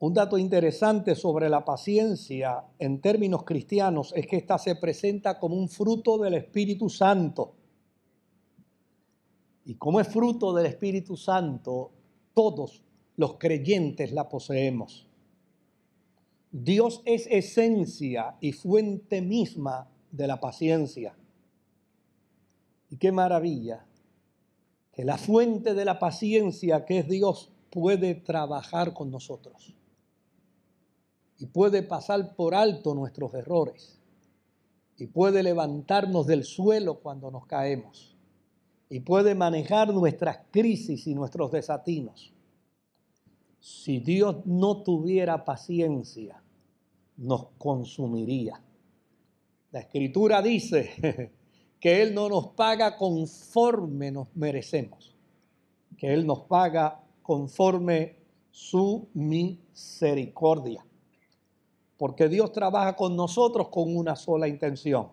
Un 0.00 0.14
dato 0.14 0.38
interesante 0.38 1.14
sobre 1.14 1.48
la 1.48 1.64
paciencia 1.64 2.64
en 2.78 3.00
términos 3.00 3.42
cristianos 3.42 4.12
es 4.14 4.26
que 4.26 4.36
ésta 4.36 4.56
se 4.56 4.76
presenta 4.76 5.38
como 5.38 5.56
un 5.56 5.68
fruto 5.68 6.18
del 6.18 6.34
Espíritu 6.34 6.88
Santo. 6.88 7.54
Y 9.64 9.74
como 9.74 10.00
es 10.00 10.08
fruto 10.08 10.54
del 10.54 10.66
Espíritu 10.66 11.16
Santo, 11.16 11.90
todos 12.32 12.82
los 13.16 13.34
creyentes 13.36 14.12
la 14.12 14.28
poseemos. 14.28 15.07
Dios 16.50 17.02
es 17.04 17.26
esencia 17.26 18.36
y 18.40 18.52
fuente 18.52 19.20
misma 19.20 19.90
de 20.10 20.26
la 20.26 20.40
paciencia. 20.40 21.14
Y 22.90 22.96
qué 22.96 23.12
maravilla 23.12 23.84
que 24.92 25.04
la 25.04 25.18
fuente 25.18 25.74
de 25.74 25.84
la 25.84 25.98
paciencia 25.98 26.84
que 26.84 27.00
es 27.00 27.08
Dios 27.08 27.52
puede 27.70 28.14
trabajar 28.14 28.94
con 28.94 29.10
nosotros 29.10 29.74
y 31.38 31.46
puede 31.46 31.82
pasar 31.82 32.34
por 32.34 32.54
alto 32.54 32.94
nuestros 32.94 33.34
errores 33.34 34.00
y 34.96 35.06
puede 35.06 35.42
levantarnos 35.42 36.26
del 36.26 36.44
suelo 36.44 37.00
cuando 37.00 37.30
nos 37.30 37.46
caemos 37.46 38.16
y 38.88 39.00
puede 39.00 39.34
manejar 39.34 39.92
nuestras 39.92 40.38
crisis 40.50 41.06
y 41.06 41.14
nuestros 41.14 41.52
desatinos 41.52 42.32
si 43.60 43.98
Dios 44.00 44.46
no 44.46 44.82
tuviera 44.82 45.44
paciencia, 45.44 46.42
nos 47.16 47.48
consumiría. 47.58 48.62
La 49.70 49.80
escritura 49.80 50.40
dice 50.40 51.32
que 51.80 52.02
Él 52.02 52.14
no 52.14 52.28
nos 52.28 52.48
paga 52.48 52.96
conforme 52.96 54.10
nos 54.10 54.34
merecemos, 54.34 55.14
que 55.96 56.12
Él 56.12 56.26
nos 56.26 56.40
paga 56.40 57.04
conforme 57.22 58.16
su 58.50 59.08
misericordia. 59.14 60.84
Porque 61.96 62.28
Dios 62.28 62.52
trabaja 62.52 62.94
con 62.94 63.16
nosotros 63.16 63.68
con 63.68 63.96
una 63.96 64.14
sola 64.14 64.46
intención. 64.46 65.08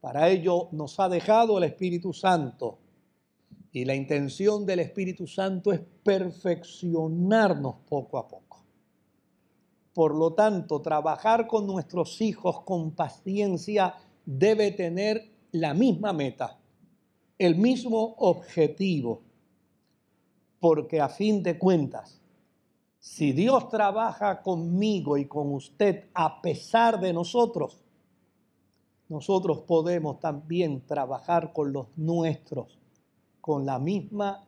Para 0.00 0.28
ello 0.28 0.68
nos 0.72 0.98
ha 0.98 1.08
dejado 1.08 1.56
el 1.56 1.64
Espíritu 1.64 2.12
Santo 2.12 2.78
y 3.74 3.84
la 3.84 3.96
intención 3.96 4.64
del 4.64 4.78
Espíritu 4.78 5.26
Santo 5.26 5.72
es 5.72 5.80
perfeccionarnos 6.04 7.74
poco 7.88 8.18
a 8.18 8.28
poco. 8.28 8.64
Por 9.92 10.14
lo 10.14 10.32
tanto, 10.32 10.80
trabajar 10.80 11.48
con 11.48 11.66
nuestros 11.66 12.20
hijos 12.20 12.60
con 12.60 12.92
paciencia 12.92 13.96
debe 14.24 14.70
tener 14.70 15.28
la 15.50 15.74
misma 15.74 16.12
meta, 16.12 16.56
el 17.36 17.56
mismo 17.56 18.14
objetivo. 18.18 19.22
Porque 20.60 21.00
a 21.00 21.08
fin 21.08 21.42
de 21.42 21.58
cuentas, 21.58 22.20
si 23.00 23.32
Dios 23.32 23.68
trabaja 23.70 24.40
conmigo 24.40 25.16
y 25.16 25.26
con 25.26 25.52
usted 25.52 26.04
a 26.14 26.40
pesar 26.40 27.00
de 27.00 27.12
nosotros, 27.12 27.82
nosotros 29.08 29.62
podemos 29.62 30.20
también 30.20 30.86
trabajar 30.86 31.52
con 31.52 31.72
los 31.72 31.88
nuestros 31.96 32.78
con 33.44 33.66
la 33.66 33.78
misma 33.78 34.42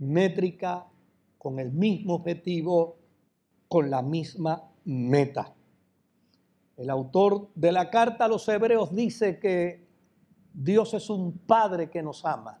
métrica, 0.00 0.86
con 1.38 1.58
el 1.58 1.72
mismo 1.72 2.16
objetivo, 2.16 2.98
con 3.66 3.88
la 3.88 4.02
misma 4.02 4.70
meta. 4.84 5.54
El 6.76 6.90
autor 6.90 7.48
de 7.54 7.72
la 7.72 7.88
carta 7.88 8.26
a 8.26 8.28
los 8.28 8.46
hebreos 8.46 8.94
dice 8.94 9.38
que 9.38 9.88
Dios 10.52 10.92
es 10.92 11.08
un 11.08 11.38
Padre 11.38 11.88
que 11.88 12.02
nos 12.02 12.22
ama 12.26 12.60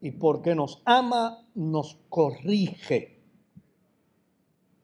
y 0.00 0.12
porque 0.12 0.54
nos 0.54 0.80
ama 0.84 1.44
nos 1.56 1.98
corrige. 2.08 3.20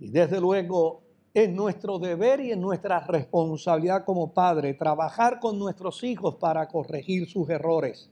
Y 0.01 0.09
desde 0.11 0.41
luego 0.41 1.05
es 1.33 1.49
nuestro 1.53 2.01
deber 2.01 2.41
y 2.41 2.51
es 2.51 2.59
nuestra 2.59 2.99
responsabilidad 3.07 4.05
como 4.05 4.35
padre 4.35 4.75
trabajar 4.75 5.39
con 5.39 5.57
nuestros 5.57 6.03
hijos 6.03 6.35
para 6.35 6.67
corregir 6.67 7.29
sus 7.29 7.49
errores 7.49 8.11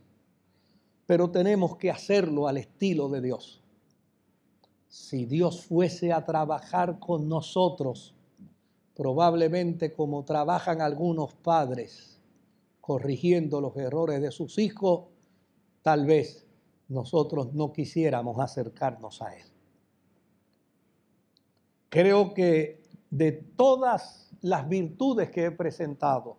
pero 1.06 1.30
tenemos 1.30 1.76
que 1.76 1.90
hacerlo 1.90 2.48
al 2.48 2.58
estilo 2.58 3.08
de 3.08 3.20
Dios. 3.20 3.62
Si 4.88 5.24
Dios 5.24 5.64
fuese 5.64 6.12
a 6.12 6.24
trabajar 6.24 6.98
con 6.98 7.28
nosotros, 7.28 8.14
probablemente 8.94 9.92
como 9.92 10.24
trabajan 10.24 10.80
algunos 10.80 11.34
padres 11.34 12.20
corrigiendo 12.80 13.60
los 13.60 13.76
errores 13.76 14.20
de 14.20 14.30
sus 14.30 14.58
hijos, 14.58 15.06
tal 15.82 16.04
vez 16.04 16.46
nosotros 16.88 17.54
no 17.54 17.72
quisiéramos 17.72 18.38
acercarnos 18.38 19.22
a 19.22 19.34
Él. 19.34 19.46
Creo 21.88 22.34
que 22.34 22.82
de 23.10 23.32
todas 23.32 24.30
las 24.40 24.68
virtudes 24.68 25.30
que 25.30 25.44
he 25.44 25.50
presentado, 25.50 26.38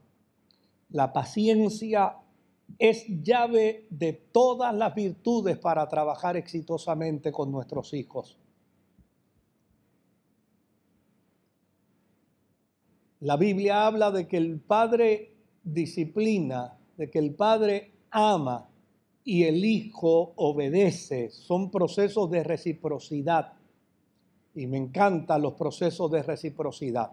la 0.89 1.13
paciencia 1.13 2.17
es 2.79 3.05
llave 3.23 3.87
de 3.89 4.13
todas 4.13 4.73
las 4.73 4.93
virtudes 4.95 5.57
para 5.57 5.87
trabajar 5.87 6.37
exitosamente 6.37 7.31
con 7.31 7.51
nuestros 7.51 7.93
hijos. 7.93 8.37
La 13.21 13.37
Biblia 13.37 13.87
habla 13.87 14.11
de 14.11 14.27
que 14.27 14.37
el 14.37 14.59
Padre 14.59 15.33
disciplina, 15.63 16.77
de 16.97 17.09
que 17.09 17.19
el 17.19 17.33
Padre 17.35 17.93
ama 18.11 18.69
y 19.23 19.43
el 19.43 19.63
Hijo 19.63 20.33
obedece. 20.35 21.29
Son 21.29 21.71
procesos 21.71 22.29
de 22.29 22.43
reciprocidad. 22.43 23.53
Y 24.55 24.67
me 24.67 24.77
encantan 24.77 25.41
los 25.41 25.53
procesos 25.53 26.11
de 26.11 26.21
reciprocidad. 26.21 27.11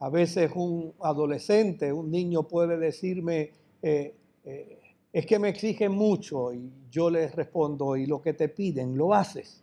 A 0.00 0.08
veces 0.10 0.50
un 0.56 0.92
adolescente, 1.00 1.92
un 1.92 2.10
niño 2.10 2.42
puede 2.48 2.76
decirme, 2.76 3.52
eh, 3.80 4.16
eh, 4.44 4.80
es 5.12 5.26
que 5.26 5.38
me 5.38 5.48
exigen 5.48 5.92
mucho 5.92 6.52
y 6.52 6.72
yo 6.90 7.10
les 7.10 7.34
respondo, 7.34 7.96
y 7.96 8.06
lo 8.06 8.22
que 8.22 8.32
te 8.32 8.48
piden, 8.48 8.96
lo 8.96 9.14
haces. 9.14 9.62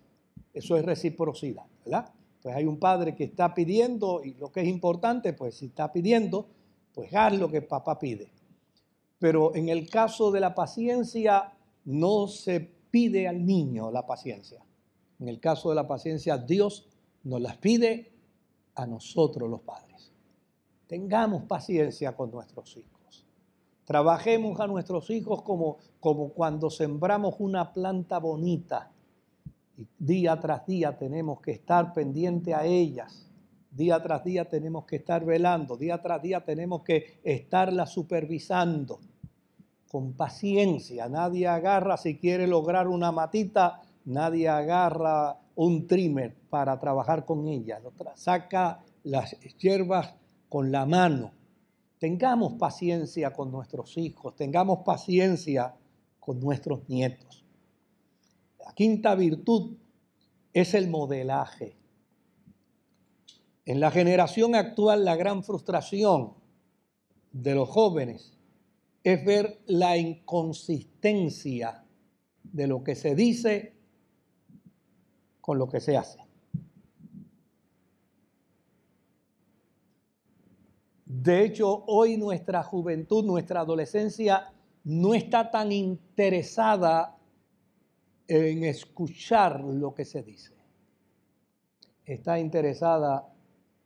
Eso 0.54 0.78
es 0.78 0.86
reciprocidad, 0.86 1.65
¿verdad? 1.84 2.12
Pues 2.42 2.56
hay 2.56 2.65
un 2.65 2.78
padre 2.78 3.15
que 3.15 3.26
está 3.26 3.54
pidiendo 3.54 4.24
y 4.24 4.36
lo 4.36 4.52
que 4.52 4.62
es 4.62 4.68
importante, 4.68 5.34
pues 5.34 5.56
si 5.56 5.68
está 5.68 5.92
pidiendo, 5.92 6.48
pues 6.94 7.13
haz 7.13 7.38
lo 7.38 7.50
que 7.50 7.62
papá 7.62 7.98
pide. 7.98 8.32
Pero 9.18 9.56
en 9.56 9.70
el 9.70 9.89
caso 9.89 10.32
de 10.32 10.39
la 10.39 10.56
paciencia, 10.56 11.52
no 11.86 12.28
se 12.28 12.60
pide 12.92 13.28
al 13.28 13.46
niño 13.46 13.92
la 13.92 14.06
paciencia. 14.06 14.63
En 15.20 15.28
el 15.28 15.39
caso 15.39 15.70
de 15.70 15.76
la 15.76 15.88
paciencia, 15.88 16.38
Dios 16.38 16.88
nos 17.24 17.42
las 17.42 17.58
pide 17.58 18.12
a 18.76 18.86
nosotros 18.86 19.50
los 19.50 19.62
padres. 19.62 20.12
Tengamos 20.88 21.44
paciencia 21.44 22.15
con 22.15 22.32
nuestros 22.32 22.78
hijos. 22.78 22.99
Trabajemos 23.89 24.60
a 24.60 24.67
nuestros 24.67 25.10
hijos 25.10 25.41
como, 25.41 25.80
como 25.99 26.30
cuando 26.30 26.69
sembramos 26.69 27.34
una 27.39 27.73
planta 27.73 28.19
bonita. 28.19 28.91
Y 29.75 29.88
día 29.97 30.39
tras 30.39 30.67
día 30.67 30.95
tenemos 30.95 31.41
que 31.41 31.54
estar 31.54 31.91
pendiente 31.93 32.54
a 32.54 32.65
ellas 32.65 33.30
Día 33.71 34.02
tras 34.02 34.23
día 34.23 34.45
tenemos 34.45 34.86
que 34.86 34.95
estar 34.95 35.23
velando, 35.23 35.78
día 35.78 36.02
tras 36.02 36.21
día 36.21 36.43
tenemos 36.43 36.82
que 36.84 37.19
estarla 37.23 37.86
supervisando 37.86 38.99
con 39.91 40.13
paciencia. 40.13 41.08
Nadie 41.08 41.47
agarra 41.47 41.95
si 41.97 42.17
quiere 42.17 42.47
lograr 42.47 42.88
una 42.88 43.12
matita, 43.12 43.82
nadie 44.06 44.49
agarra 44.49 45.38
un 45.56 45.86
trimmer 45.86 46.36
para 46.49 46.80
trabajar 46.80 47.25
con 47.25 47.47
ella. 47.47 47.80
Saca 48.15 48.80
las 49.04 49.39
hierbas 49.60 50.15
con 50.49 50.71
la 50.71 50.86
mano. 50.86 51.32
Tengamos 52.00 52.54
paciencia 52.54 53.34
con 53.34 53.52
nuestros 53.52 53.98
hijos, 53.98 54.36
tengamos 54.36 54.80
paciencia 54.86 55.76
con 56.20 56.40
nuestros 56.40 56.88
nietos. 56.88 57.46
La 58.66 58.74
quinta 58.74 59.16
virtud 59.16 59.76
es 60.54 60.74
el 60.74 60.90
modelaje. 60.90 61.78
En 63.66 63.82
la 63.82 63.92
generación 63.92 64.56
actual 64.56 65.04
la 65.04 65.18
gran 65.18 65.44
frustración 65.44 66.36
de 67.34 67.54
los 67.54 67.68
jóvenes 67.68 68.38
es 69.04 69.24
ver 69.26 69.62
la 69.66 69.98
inconsistencia 69.98 71.86
de 72.44 72.68
lo 72.68 72.82
que 72.84 72.96
se 72.96 73.14
dice 73.14 73.76
con 75.42 75.58
lo 75.58 75.68
que 75.68 75.82
se 75.82 75.98
hace. 75.98 76.29
De 81.10 81.43
hecho, 81.43 81.86
hoy 81.88 82.17
nuestra 82.17 82.62
juventud, 82.62 83.26
nuestra 83.26 83.62
adolescencia 83.62 84.54
no 84.84 85.15
está 85.15 85.50
tan 85.50 85.72
interesada 85.72 87.17
en 88.28 88.63
escuchar 88.63 89.60
lo 89.60 89.95
que 89.95 90.06
se 90.06 90.22
dice. 90.22 90.54
Está 92.06 92.39
interesada 92.39 93.28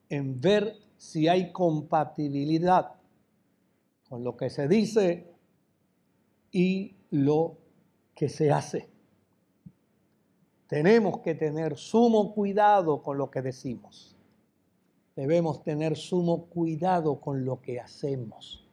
en 0.10 0.42
ver 0.42 0.76
si 0.98 1.30
hay 1.30 1.54
compatibilidad 1.54 2.96
con 4.10 4.26
lo 4.26 4.36
que 4.36 4.50
se 4.50 4.68
dice 4.68 5.34
y 6.52 6.98
lo 7.10 7.58
que 8.14 8.28
se 8.28 8.52
hace. 8.52 8.90
Tenemos 10.68 11.20
que 11.20 11.36
tener 11.36 11.78
sumo 11.78 12.34
cuidado 12.36 13.02
con 13.02 13.18
lo 13.18 13.32
que 13.32 13.42
decimos 13.42 14.13
debemos 15.16 15.64
tener 15.64 15.96
sumo 15.96 16.46
cuidado 16.48 17.20
con 17.22 17.46
lo 17.46 17.62
que 17.62 17.80
hacemos. 17.80 18.68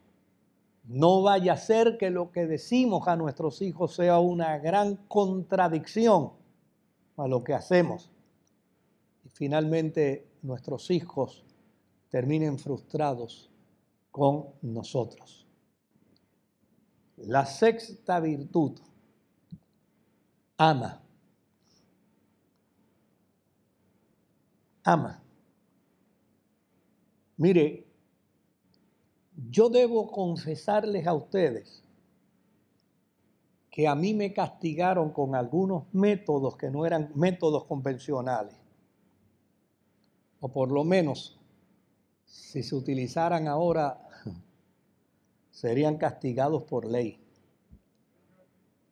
No 0.85 1.23
vaya 1.23 1.53
a 1.53 1.57
ser 1.57 1.99
que 1.99 2.11
lo 2.11 2.33
que 2.33 2.47
decimos 2.47 3.07
a 3.07 3.17
nuestros 3.17 3.63
hijos 3.63 3.95
sea 3.95 4.19
una 4.19 4.59
gran 4.59 4.97
contradicción 5.09 6.33
a 7.17 7.29
lo 7.29 7.45
que 7.45 7.55
hacemos. 7.55 8.11
Y 9.25 9.29
finalmente 9.29 10.27
nuestros 10.43 10.91
hijos 10.91 11.45
terminen 12.09 12.59
frustrados 12.59 13.51
con 14.11 14.47
nosotros. 14.63 15.47
La 17.19 17.45
sexta 17.45 18.19
virtud, 18.19 18.81
ama. 20.57 21.03
Ama. 24.83 25.23
Mire, 27.41 27.87
yo 29.49 29.71
debo 29.71 30.11
confesarles 30.13 31.07
a 31.07 31.15
ustedes 31.15 31.83
que 33.71 33.89
a 33.89 33.95
mí 33.95 34.13
me 34.13 34.35
castigaron 34.35 35.11
con 35.11 35.35
algunos 35.35 35.85
métodos 35.95 36.59
que 36.59 36.71
no 36.71 36.85
eran 36.85 37.11
métodos 37.15 37.65
convencionales. 37.65 38.55
O 40.41 40.53
por 40.53 40.71
lo 40.71 40.85
menos, 40.85 41.41
si 42.27 42.63
se 42.63 42.75
utilizaran 42.75 43.49
ahora, 43.49 44.07
serían 45.51 45.97
castigados 45.97 46.65
por 46.65 46.85
ley. 46.85 47.19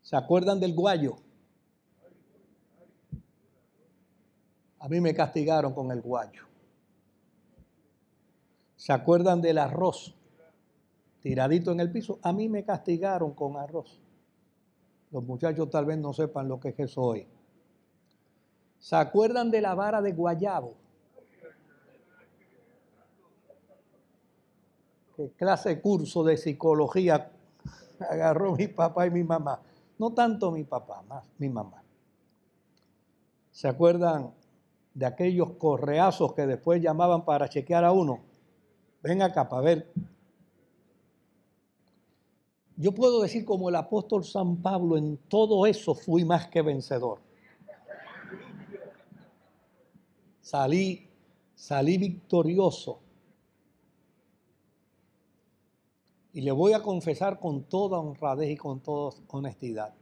¿Se 0.01 0.17
acuerdan 0.17 0.59
del 0.59 0.73
guayo? 0.73 1.19
A 4.79 4.89
mí 4.89 5.03
me 5.03 5.13
castigaron 5.13 5.75
con 5.75 5.93
el 5.93 6.01
guayo. 6.01 6.48
¿Se 8.79 8.93
acuerdan 8.93 9.43
del 9.43 9.59
arroz 9.59 10.15
tiradito 11.21 11.73
en 11.73 11.81
el 11.81 11.91
piso? 11.91 12.21
A 12.23 12.33
mí 12.33 12.49
me 12.49 12.65
castigaron 12.65 13.35
con 13.35 13.57
arroz. 13.57 14.01
Los 15.11 15.25
muchachos 15.25 15.69
tal 15.69 15.85
vez 15.85 15.99
no 15.99 16.13
sepan 16.13 16.49
lo 16.49 16.61
que 16.61 16.69
es 16.69 16.79
eso 16.79 17.03
hoy. 17.03 17.27
¿Se 18.79 18.95
acuerdan 18.95 19.51
de 19.51 19.61
la 19.61 19.75
vara 19.75 20.01
de 20.01 20.13
guayabo? 20.13 20.77
¿Qué 25.17 25.31
clase 25.31 25.71
de 25.71 25.81
curso 25.81 26.23
de 26.23 26.37
psicología 26.37 27.33
agarró 28.09 28.55
mi 28.55 28.69
papá 28.69 29.09
y 29.09 29.11
mi 29.11 29.25
mamá? 29.25 29.61
No 29.99 30.13
tanto 30.15 30.53
mi 30.53 30.63
papá, 30.63 31.03
más 31.03 31.25
mi 31.39 31.49
mamá. 31.49 31.83
¿Se 33.51 33.67
acuerdan 33.67 34.33
de 34.95 35.05
aquellos 35.05 35.55
correazos 35.55 36.33
que 36.35 36.47
después 36.47 36.81
llamaban 36.81 37.25
para 37.25 37.49
chequear 37.49 37.85
a 37.85 37.91
uno? 37.91 38.28
Ven 39.03 39.23
acá 39.23 39.49
para 39.49 39.63
ver. 39.63 39.93
Yo 42.77 42.93
puedo 42.93 43.23
decir 43.23 43.45
como 43.45 43.69
el 43.69 43.77
apóstol 43.77 44.25
San 44.25 44.57
Pablo, 44.63 44.97
en 44.97 45.17
todo 45.29 45.67
eso 45.67 45.95
fui 45.95 46.25
más 46.25 46.47
que 46.49 46.63
vencedor. 46.63 47.19
Salí, 50.41 51.09
salí 51.55 51.99
victorioso. 51.99 53.01
Y 56.33 56.41
le 56.43 56.53
voy 56.53 56.73
a 56.73 56.83
confesar 56.83 57.41
con 57.41 57.65
toda 57.65 57.99
honradez 57.99 58.51
y 58.51 58.57
con 58.57 58.81
toda 58.81 59.13
honestidad. 59.29 59.95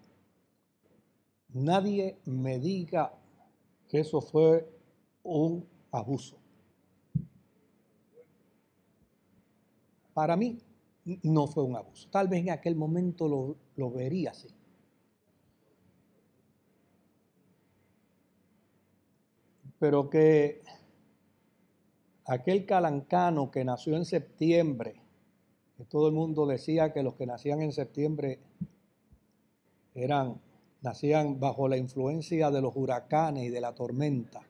Nadie 1.54 2.18
me 2.26 2.58
diga 2.58 3.14
que 3.88 4.00
eso 4.00 4.20
fue 4.20 4.68
un 5.22 5.66
abuso. 5.90 6.36
Para 10.16 10.34
mí 10.34 10.58
no 11.24 11.46
fue 11.46 11.62
un 11.62 11.76
abuso. 11.76 12.08
Tal 12.10 12.26
vez 12.26 12.40
en 12.40 12.48
aquel 12.48 12.74
momento 12.74 13.28
lo, 13.76 13.90
vería 13.90 14.30
así. 14.30 14.48
Pero 19.78 20.08
que 20.08 20.62
aquel 22.24 22.64
calancano 22.64 23.50
que 23.50 23.62
nació 23.62 23.94
en 23.94 24.06
septiembre, 24.06 25.02
que 25.76 25.84
todo 25.84 26.08
el 26.08 26.14
mundo 26.14 26.46
decía 26.46 26.94
que 26.94 27.02
los 27.02 27.16
que 27.16 27.26
nacían 27.26 27.60
en 27.60 27.72
septiembre 27.72 28.40
eran, 29.94 30.40
nacían 30.80 31.38
bajo 31.38 31.68
la 31.68 31.76
influencia 31.76 32.50
de 32.50 32.62
los 32.62 32.74
huracanes 32.74 33.44
y 33.44 33.50
de 33.50 33.60
la 33.60 33.74
tormenta 33.74 34.45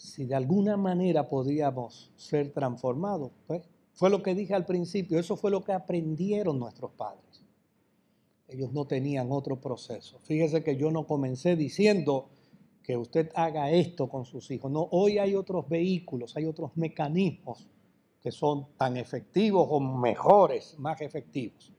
si 0.00 0.24
de 0.24 0.34
alguna 0.34 0.78
manera 0.78 1.28
podíamos 1.28 2.10
ser 2.16 2.52
transformados, 2.52 3.32
pues 3.46 3.68
fue 3.92 4.08
lo 4.08 4.22
que 4.22 4.34
dije 4.34 4.54
al 4.54 4.64
principio, 4.64 5.18
eso 5.18 5.36
fue 5.36 5.50
lo 5.50 5.62
que 5.62 5.72
aprendieron 5.72 6.58
nuestros 6.58 6.92
padres. 6.92 7.44
Ellos 8.48 8.72
no 8.72 8.86
tenían 8.86 9.30
otro 9.30 9.60
proceso. 9.60 10.18
Fíjese 10.22 10.64
que 10.64 10.76
yo 10.76 10.90
no 10.90 11.06
comencé 11.06 11.54
diciendo 11.54 12.30
que 12.82 12.96
usted 12.96 13.30
haga 13.34 13.70
esto 13.70 14.08
con 14.08 14.24
sus 14.24 14.50
hijos. 14.50 14.70
No, 14.72 14.88
hoy 14.90 15.18
hay 15.18 15.34
otros 15.34 15.68
vehículos, 15.68 16.34
hay 16.34 16.46
otros 16.46 16.74
mecanismos 16.76 17.68
que 18.22 18.32
son 18.32 18.68
tan 18.78 18.96
efectivos 18.96 19.66
o 19.70 19.80
mejores, 19.80 20.78
más 20.78 21.02
efectivos. 21.02 21.72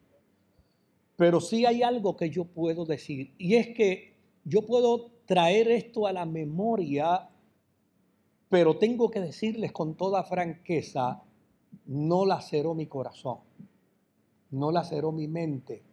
Pero 1.15 1.41
sí 1.41 1.65
hay 1.65 1.81
algo 1.81 2.15
que 2.15 2.29
yo 2.29 2.45
puedo 2.45 2.85
decir, 2.85 3.33
y 3.39 3.55
es 3.55 3.69
que 3.69 4.13
yo 4.43 4.61
puedo 4.61 5.09
traer 5.25 5.69
esto 5.71 6.05
a 6.05 6.13
la 6.13 6.25
memoria 6.25 7.27
pero 8.51 8.77
tengo 8.77 9.09
que 9.09 9.21
decirles 9.21 9.71
con 9.71 9.95
toda 9.95 10.25
franqueza, 10.25 11.23
no 11.85 12.25
laceró 12.25 12.75
mi 12.75 12.85
corazón, 12.85 13.37
no 14.49 14.73
laceró 14.73 15.13
mi 15.13 15.29
mente, 15.29 15.85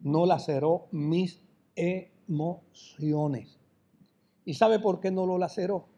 no 0.00 0.24
laceró 0.24 0.88
mis 0.92 1.42
emociones. 1.74 3.60
¿Y 4.46 4.54
sabe 4.54 4.78
por 4.78 4.98
qué 4.98 5.10
no 5.10 5.26
lo 5.26 5.36
laceró? 5.36 5.88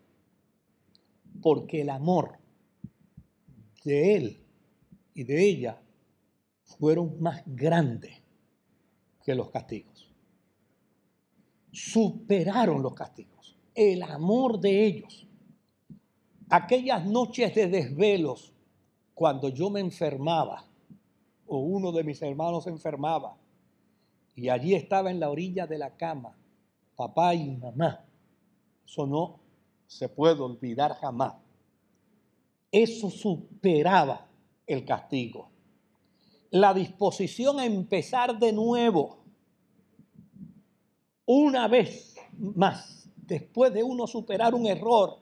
Porque 1.40 1.82
el 1.82 1.90
amor 1.90 2.40
de 3.84 4.16
él 4.16 4.44
y 5.14 5.22
de 5.22 5.48
ella 5.48 5.80
fueron 6.64 7.22
más 7.22 7.44
grandes 7.46 8.24
que 9.22 9.36
los 9.36 9.50
castigos. 9.50 10.12
Superaron 11.70 12.82
los 12.82 12.94
castigos. 12.94 13.56
El 13.72 14.02
amor 14.02 14.58
de 14.58 14.84
ellos 14.84 15.27
aquellas 16.50 17.04
noches 17.04 17.54
de 17.54 17.68
desvelos, 17.68 18.52
cuando 19.14 19.48
yo 19.48 19.70
me 19.70 19.80
enfermaba 19.80 20.64
o 21.46 21.58
uno 21.58 21.92
de 21.92 22.04
mis 22.04 22.22
hermanos 22.22 22.66
enfermaba 22.66 23.36
y 24.34 24.48
allí 24.48 24.74
estaba 24.74 25.10
en 25.10 25.18
la 25.18 25.30
orilla 25.30 25.66
de 25.66 25.78
la 25.78 25.96
cama, 25.96 26.36
papá 26.94 27.34
y 27.34 27.56
mamá, 27.56 28.04
eso 28.86 29.06
no, 29.06 29.40
se 29.86 30.08
puede 30.08 30.40
olvidar 30.40 30.94
jamás. 30.94 31.34
Eso 32.70 33.10
superaba 33.10 34.26
el 34.66 34.84
castigo. 34.84 35.50
La 36.50 36.72
disposición 36.72 37.58
a 37.58 37.66
empezar 37.66 38.38
de 38.38 38.52
nuevo, 38.52 39.18
una 41.26 41.66
vez 41.66 42.16
más, 42.38 43.10
después 43.16 43.72
de 43.72 43.82
uno 43.82 44.06
superar 44.06 44.54
un 44.54 44.66
error, 44.66 45.18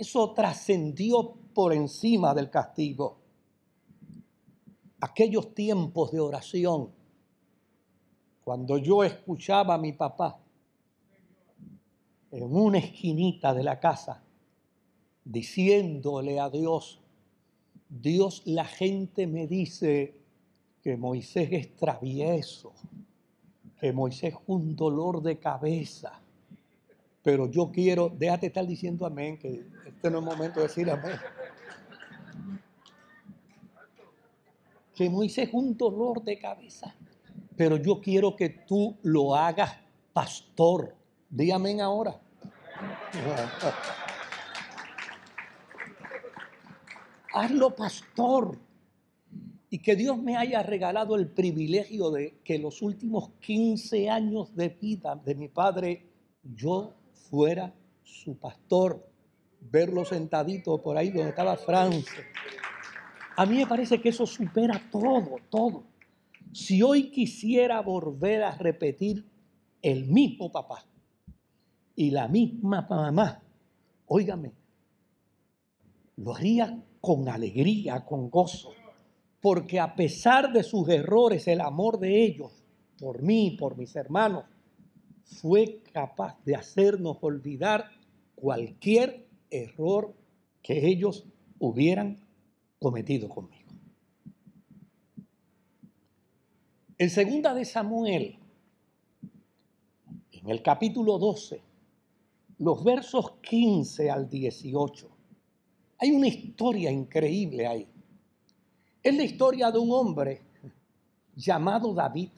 eso 0.00 0.32
trascendió 0.32 1.34
por 1.52 1.74
encima 1.74 2.34
del 2.34 2.48
castigo. 2.48 3.18
Aquellos 5.00 5.54
tiempos 5.54 6.10
de 6.10 6.20
oración, 6.20 6.90
cuando 8.42 8.78
yo 8.78 9.04
escuchaba 9.04 9.74
a 9.74 9.78
mi 9.78 9.92
papá 9.92 10.40
en 12.30 12.54
una 12.54 12.78
esquinita 12.78 13.52
de 13.52 13.62
la 13.62 13.78
casa, 13.78 14.22
diciéndole 15.24 16.40
a 16.40 16.48
Dios, 16.48 17.02
Dios, 17.88 18.42
la 18.46 18.64
gente 18.64 19.26
me 19.26 19.46
dice 19.46 20.16
que 20.82 20.96
Moisés 20.96 21.48
es 21.52 21.76
travieso, 21.76 22.72
que 23.78 23.92
Moisés 23.92 24.32
es 24.32 24.40
un 24.46 24.74
dolor 24.76 25.22
de 25.22 25.38
cabeza, 25.38 26.22
pero 27.22 27.50
yo 27.50 27.70
quiero, 27.70 28.08
déjate 28.08 28.46
estar 28.46 28.66
diciendo 28.66 29.04
amén, 29.04 29.38
que 29.38 29.66
este 29.86 30.10
no 30.10 30.18
es 30.20 30.24
momento 30.24 30.60
de 30.60 30.66
decir 30.68 30.90
amén. 30.90 31.16
Que 34.94 35.10
Moisés 35.10 35.50
un 35.52 35.76
dolor 35.76 36.22
de 36.22 36.38
cabeza, 36.38 36.94
pero 37.56 37.76
yo 37.76 38.00
quiero 38.00 38.36
que 38.36 38.48
tú 38.48 38.96
lo 39.02 39.34
hagas 39.34 39.76
pastor. 40.12 40.94
Dí 41.28 41.50
amén 41.50 41.80
ahora. 41.80 42.18
Hazlo 47.32 47.74
pastor. 47.74 48.58
Y 49.72 49.78
que 49.78 49.94
Dios 49.94 50.18
me 50.18 50.36
haya 50.36 50.62
regalado 50.64 51.14
el 51.14 51.28
privilegio 51.28 52.10
de 52.10 52.40
que 52.42 52.58
los 52.58 52.82
últimos 52.82 53.30
15 53.40 54.10
años 54.10 54.52
de 54.56 54.68
vida 54.70 55.14
de 55.14 55.36
mi 55.36 55.46
padre, 55.46 56.08
yo 56.42 56.94
fuera 57.30 57.72
su 58.02 58.38
pastor. 58.38 59.06
Verlo 59.60 60.04
sentadito 60.04 60.82
por 60.82 60.96
ahí 60.96 61.10
donde 61.10 61.30
estaba 61.30 61.56
Francia. 61.56 62.24
A 63.36 63.46
mí 63.46 63.56
me 63.56 63.66
parece 63.66 64.00
que 64.00 64.08
eso 64.08 64.26
supera 64.26 64.88
todo, 64.90 65.36
todo. 65.48 65.84
Si 66.52 66.82
hoy 66.82 67.10
quisiera 67.10 67.80
volver 67.80 68.42
a 68.42 68.56
repetir 68.56 69.24
el 69.82 70.06
mismo 70.06 70.50
papá 70.50 70.84
y 71.94 72.10
la 72.10 72.26
misma 72.28 72.86
mamá, 72.88 73.42
óigame, 74.06 74.52
lo 76.16 76.34
haría 76.34 76.82
con 77.00 77.28
alegría, 77.28 78.04
con 78.04 78.28
gozo, 78.28 78.72
porque 79.40 79.78
a 79.78 79.94
pesar 79.94 80.52
de 80.52 80.62
sus 80.62 80.88
errores, 80.88 81.46
el 81.48 81.60
amor 81.60 81.98
de 81.98 82.24
ellos 82.24 82.64
por 82.98 83.22
mí, 83.22 83.56
por 83.58 83.76
mis 83.76 83.96
hermanos, 83.96 84.44
fue 85.30 85.80
capaz 85.92 86.36
de 86.44 86.56
hacernos 86.56 87.18
olvidar 87.20 87.90
cualquier 88.34 89.26
error 89.50 90.14
que 90.62 90.86
ellos 90.86 91.24
hubieran 91.58 92.18
cometido 92.78 93.28
conmigo. 93.28 93.70
En 96.98 97.08
segunda 97.08 97.54
de 97.54 97.64
Samuel, 97.64 98.38
en 100.32 100.50
el 100.50 100.62
capítulo 100.62 101.18
12, 101.18 101.62
los 102.58 102.84
versos 102.84 103.32
15 103.42 104.10
al 104.10 104.28
18, 104.28 105.08
hay 105.98 106.10
una 106.10 106.28
historia 106.28 106.90
increíble 106.90 107.66
ahí. 107.66 107.88
Es 109.02 109.16
la 109.16 109.22
historia 109.22 109.70
de 109.70 109.78
un 109.78 109.92
hombre 109.92 110.42
llamado 111.34 111.94
David. 111.94 112.30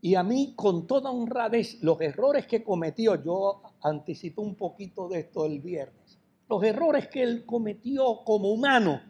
Y 0.00 0.14
a 0.14 0.22
mí, 0.22 0.52
con 0.54 0.86
toda 0.86 1.10
honradez, 1.10 1.82
los 1.82 2.00
errores 2.00 2.46
que 2.46 2.62
cometió, 2.62 3.22
yo 3.22 3.62
anticipé 3.82 4.40
un 4.40 4.54
poquito 4.54 5.08
de 5.08 5.20
esto 5.20 5.46
el 5.46 5.60
viernes, 5.60 6.18
los 6.48 6.62
errores 6.62 7.08
que 7.08 7.22
él 7.22 7.44
cometió 7.44 8.22
como 8.24 8.50
humano 8.50 9.00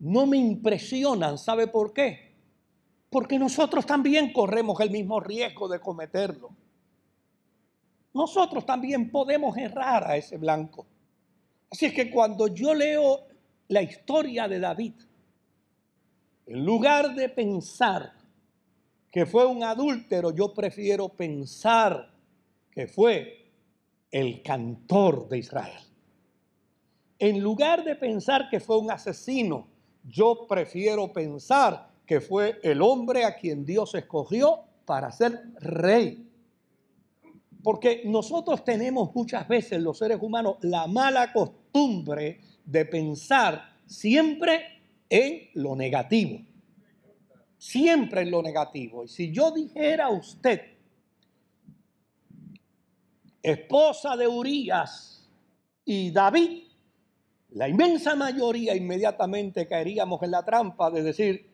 no 0.00 0.26
me 0.26 0.36
impresionan. 0.36 1.38
¿Sabe 1.38 1.66
por 1.66 1.92
qué? 1.92 2.34
Porque 3.10 3.38
nosotros 3.38 3.86
también 3.86 4.32
corremos 4.32 4.78
el 4.80 4.90
mismo 4.90 5.20
riesgo 5.20 5.68
de 5.68 5.80
cometerlo. 5.80 6.50
Nosotros 8.12 8.66
también 8.66 9.10
podemos 9.10 9.56
errar 9.56 10.04
a 10.10 10.16
ese 10.16 10.36
blanco. 10.36 10.86
Así 11.70 11.86
es 11.86 11.94
que 11.94 12.10
cuando 12.10 12.48
yo 12.48 12.74
leo 12.74 13.20
la 13.68 13.82
historia 13.82 14.48
de 14.48 14.58
David, 14.58 14.94
en 16.46 16.64
lugar 16.64 17.14
de 17.14 17.28
pensar 17.28 18.17
que 19.10 19.26
fue 19.26 19.46
un 19.46 19.62
adúltero, 19.62 20.34
yo 20.34 20.52
prefiero 20.52 21.08
pensar 21.08 22.10
que 22.70 22.86
fue 22.86 23.50
el 24.10 24.42
cantor 24.42 25.28
de 25.28 25.38
Israel. 25.38 25.82
En 27.18 27.40
lugar 27.40 27.84
de 27.84 27.96
pensar 27.96 28.48
que 28.48 28.60
fue 28.60 28.78
un 28.78 28.90
asesino, 28.90 29.66
yo 30.04 30.46
prefiero 30.48 31.12
pensar 31.12 31.90
que 32.06 32.20
fue 32.20 32.58
el 32.62 32.80
hombre 32.80 33.24
a 33.24 33.36
quien 33.36 33.64
Dios 33.64 33.94
escogió 33.94 34.60
para 34.84 35.10
ser 35.12 35.42
rey 35.60 36.28
porque 37.62 38.02
nosotros 38.04 38.64
tenemos 38.64 39.14
muchas 39.14 39.46
veces, 39.48 39.80
los 39.82 39.98
seres 39.98 40.18
humanos, 40.20 40.56
la 40.62 40.86
mala 40.86 41.32
costumbre 41.32 42.40
de 42.64 42.84
pensar 42.84 43.62
siempre 43.86 44.62
en 45.08 45.50
lo 45.54 45.74
negativo. 45.74 46.40
Siempre 47.58 48.22
en 48.22 48.30
lo 48.30 48.40
negativo. 48.40 49.04
Y 49.04 49.08
si 49.08 49.32
yo 49.32 49.50
dijera 49.50 50.06
a 50.06 50.10
usted, 50.10 50.60
esposa 53.42 54.16
de 54.16 54.28
Urias 54.28 55.28
y 55.84 56.10
David, 56.12 56.68
la 57.50 57.68
inmensa 57.68 58.14
mayoría 58.14 58.76
inmediatamente 58.76 59.66
caeríamos 59.66 60.22
en 60.22 60.30
la 60.30 60.44
trampa 60.44 60.90
de 60.90 61.02
decir 61.02 61.50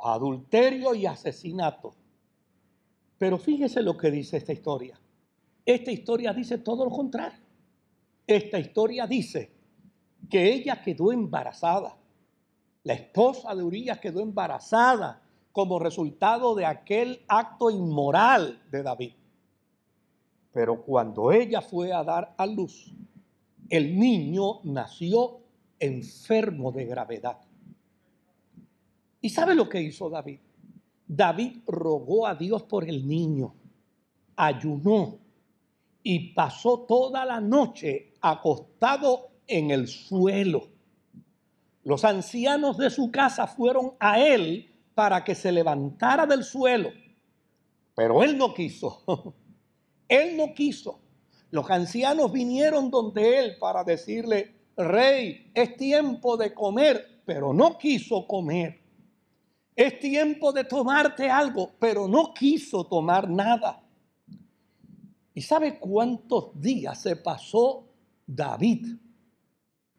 adulterio 0.00 0.94
y 0.94 1.06
asesinato. 1.06 1.94
Pero 3.18 3.38
fíjese 3.38 3.82
lo 3.82 3.96
que 3.96 4.10
dice 4.10 4.38
esta 4.38 4.52
historia. 4.52 4.98
Esta 5.64 5.92
historia 5.92 6.32
dice 6.32 6.58
todo 6.58 6.84
lo 6.84 6.90
contrario. 6.90 7.40
Esta 8.26 8.58
historia 8.58 9.06
dice 9.06 9.52
que 10.28 10.52
ella 10.52 10.82
quedó 10.82 11.12
embarazada. 11.12 11.96
La 12.82 12.94
esposa 12.94 13.54
de 13.54 13.62
Urias 13.62 13.98
quedó 13.98 14.20
embarazada 14.20 15.22
como 15.54 15.78
resultado 15.78 16.56
de 16.56 16.66
aquel 16.66 17.22
acto 17.28 17.70
inmoral 17.70 18.60
de 18.72 18.82
David. 18.82 19.12
Pero 20.52 20.82
cuando 20.82 21.30
ella 21.30 21.62
fue 21.62 21.92
a 21.92 22.02
dar 22.02 22.34
a 22.36 22.44
luz, 22.44 22.92
el 23.70 23.96
niño 23.96 24.62
nació 24.64 25.38
enfermo 25.78 26.72
de 26.72 26.86
gravedad. 26.86 27.38
¿Y 29.20 29.28
sabe 29.28 29.54
lo 29.54 29.68
que 29.68 29.80
hizo 29.80 30.10
David? 30.10 30.40
David 31.06 31.58
rogó 31.68 32.26
a 32.26 32.34
Dios 32.34 32.64
por 32.64 32.88
el 32.88 33.06
niño, 33.06 33.54
ayunó, 34.34 35.18
y 36.02 36.34
pasó 36.34 36.80
toda 36.80 37.24
la 37.24 37.40
noche 37.40 38.12
acostado 38.20 39.28
en 39.46 39.70
el 39.70 39.86
suelo. 39.86 40.66
Los 41.84 42.04
ancianos 42.04 42.76
de 42.76 42.90
su 42.90 43.12
casa 43.12 43.46
fueron 43.46 43.92
a 44.00 44.18
él 44.18 44.73
para 44.94 45.24
que 45.24 45.34
se 45.34 45.50
levantara 45.50 46.26
del 46.26 46.44
suelo, 46.44 46.90
pero 47.94 48.22
él 48.22 48.36
no 48.36 48.54
quiso. 48.54 49.02
él 50.08 50.36
no 50.36 50.52
quiso. 50.54 51.00
Los 51.50 51.70
ancianos 51.70 52.32
vinieron 52.32 52.90
donde 52.90 53.38
él 53.38 53.56
para 53.58 53.84
decirle, 53.84 54.54
rey, 54.76 55.50
es 55.54 55.76
tiempo 55.76 56.36
de 56.36 56.52
comer, 56.52 57.22
pero 57.24 57.52
no 57.52 57.78
quiso 57.78 58.26
comer. 58.26 58.80
Es 59.76 59.98
tiempo 59.98 60.52
de 60.52 60.64
tomarte 60.64 61.28
algo, 61.28 61.72
pero 61.78 62.06
no 62.08 62.32
quiso 62.34 62.84
tomar 62.84 63.28
nada. 63.28 63.82
¿Y 65.32 65.42
sabe 65.42 65.78
cuántos 65.78 66.60
días 66.60 67.02
se 67.02 67.16
pasó 67.16 67.88
David 68.26 68.96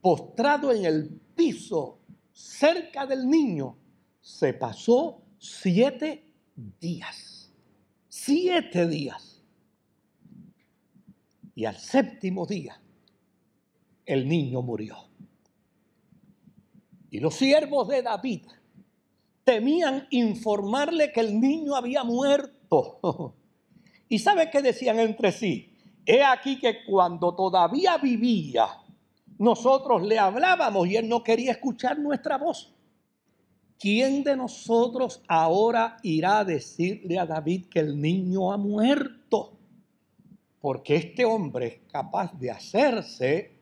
postrado 0.01 0.71
en 0.71 0.85
el 0.85 1.21
piso 1.35 1.99
cerca 2.31 3.05
del 3.05 3.29
niño? 3.29 3.77
Se 4.25 4.55
pasó 4.55 5.21
siete 5.37 6.25
días. 6.81 7.53
Siete 8.09 8.87
días. 8.87 9.43
Y 11.53 11.65
al 11.65 11.77
séptimo 11.77 12.47
día, 12.47 12.81
el 14.03 14.27
niño 14.27 14.63
murió. 14.63 14.97
Y 17.11 17.19
los 17.19 17.35
siervos 17.35 17.87
de 17.87 18.01
David 18.01 18.47
temían 19.43 20.07
informarle 20.09 21.11
que 21.11 21.19
el 21.19 21.39
niño 21.39 21.75
había 21.75 22.03
muerto. 22.03 23.35
¿Y 24.09 24.17
sabe 24.17 24.49
qué 24.49 24.63
decían 24.63 24.99
entre 24.99 25.31
sí? 25.31 25.71
He 26.03 26.23
aquí 26.23 26.57
que 26.57 26.83
cuando 26.83 27.35
todavía 27.35 27.99
vivía, 27.99 28.69
nosotros 29.37 30.01
le 30.01 30.17
hablábamos 30.17 30.87
y 30.87 30.95
él 30.95 31.07
no 31.07 31.23
quería 31.23 31.51
escuchar 31.51 31.99
nuestra 31.99 32.39
voz. 32.39 32.74
¿Quién 33.77 34.23
de 34.23 34.35
nosotros 34.35 35.21
ahora 35.27 35.97
irá 36.01 36.39
a 36.39 36.45
decirle 36.45 37.19
a 37.19 37.25
David 37.25 37.65
que 37.69 37.79
el 37.79 37.99
niño 37.99 38.51
ha 38.51 38.57
muerto? 38.57 39.57
Porque 40.61 40.95
este 40.95 41.25
hombre 41.25 41.67
es 41.67 41.91
capaz 41.91 42.33
de 42.39 42.51
hacerse 42.51 43.59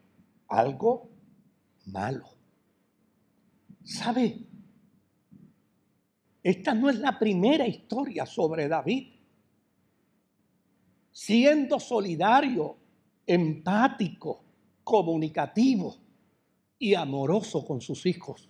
algo 0.47 1.09
malo. 1.85 2.29
¿Sabe? 3.83 4.47
Esta 6.41 6.73
no 6.73 6.89
es 6.89 6.99
la 6.99 7.17
primera 7.17 7.67
historia 7.67 8.25
sobre 8.25 8.67
David. 8.67 9.13
Siendo 11.11 11.79
solidario, 11.79 12.77
empático, 13.25 14.43
comunicativo 14.83 15.95
y 16.77 16.93
amoroso 16.93 17.65
con 17.65 17.81
sus 17.81 18.05
hijos. 18.05 18.49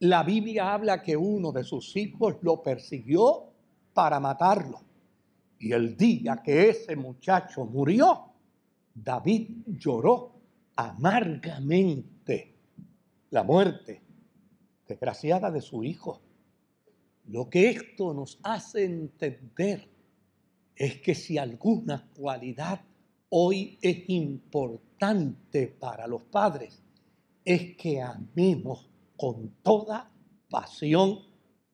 La 0.00 0.22
Biblia 0.22 0.72
habla 0.72 1.02
que 1.02 1.14
uno 1.14 1.52
de 1.52 1.62
sus 1.62 1.94
hijos 1.94 2.36
lo 2.40 2.62
persiguió 2.62 3.50
para 3.92 4.18
matarlo. 4.18 4.80
Y 5.58 5.72
el 5.72 5.94
día 5.94 6.40
que 6.42 6.70
ese 6.70 6.96
muchacho 6.96 7.66
murió, 7.66 8.30
David 8.94 9.50
lloró 9.66 10.32
amargamente 10.76 12.54
la 13.28 13.42
muerte 13.42 14.00
desgraciada 14.88 15.50
de 15.50 15.60
su 15.60 15.84
hijo. 15.84 16.22
Lo 17.26 17.50
que 17.50 17.68
esto 17.68 18.14
nos 18.14 18.38
hace 18.42 18.84
entender 18.84 19.86
es 20.76 21.02
que 21.02 21.14
si 21.14 21.36
alguna 21.36 22.08
cualidad 22.16 22.80
hoy 23.28 23.78
es 23.82 24.08
importante 24.08 25.66
para 25.68 26.06
los 26.06 26.24
padres, 26.24 26.82
es 27.44 27.76
que 27.76 28.00
amemos 28.00 28.88
con 29.20 29.50
toda 29.62 30.10
pasión 30.48 31.18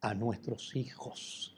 a 0.00 0.14
nuestros 0.14 0.74
hijos, 0.74 1.54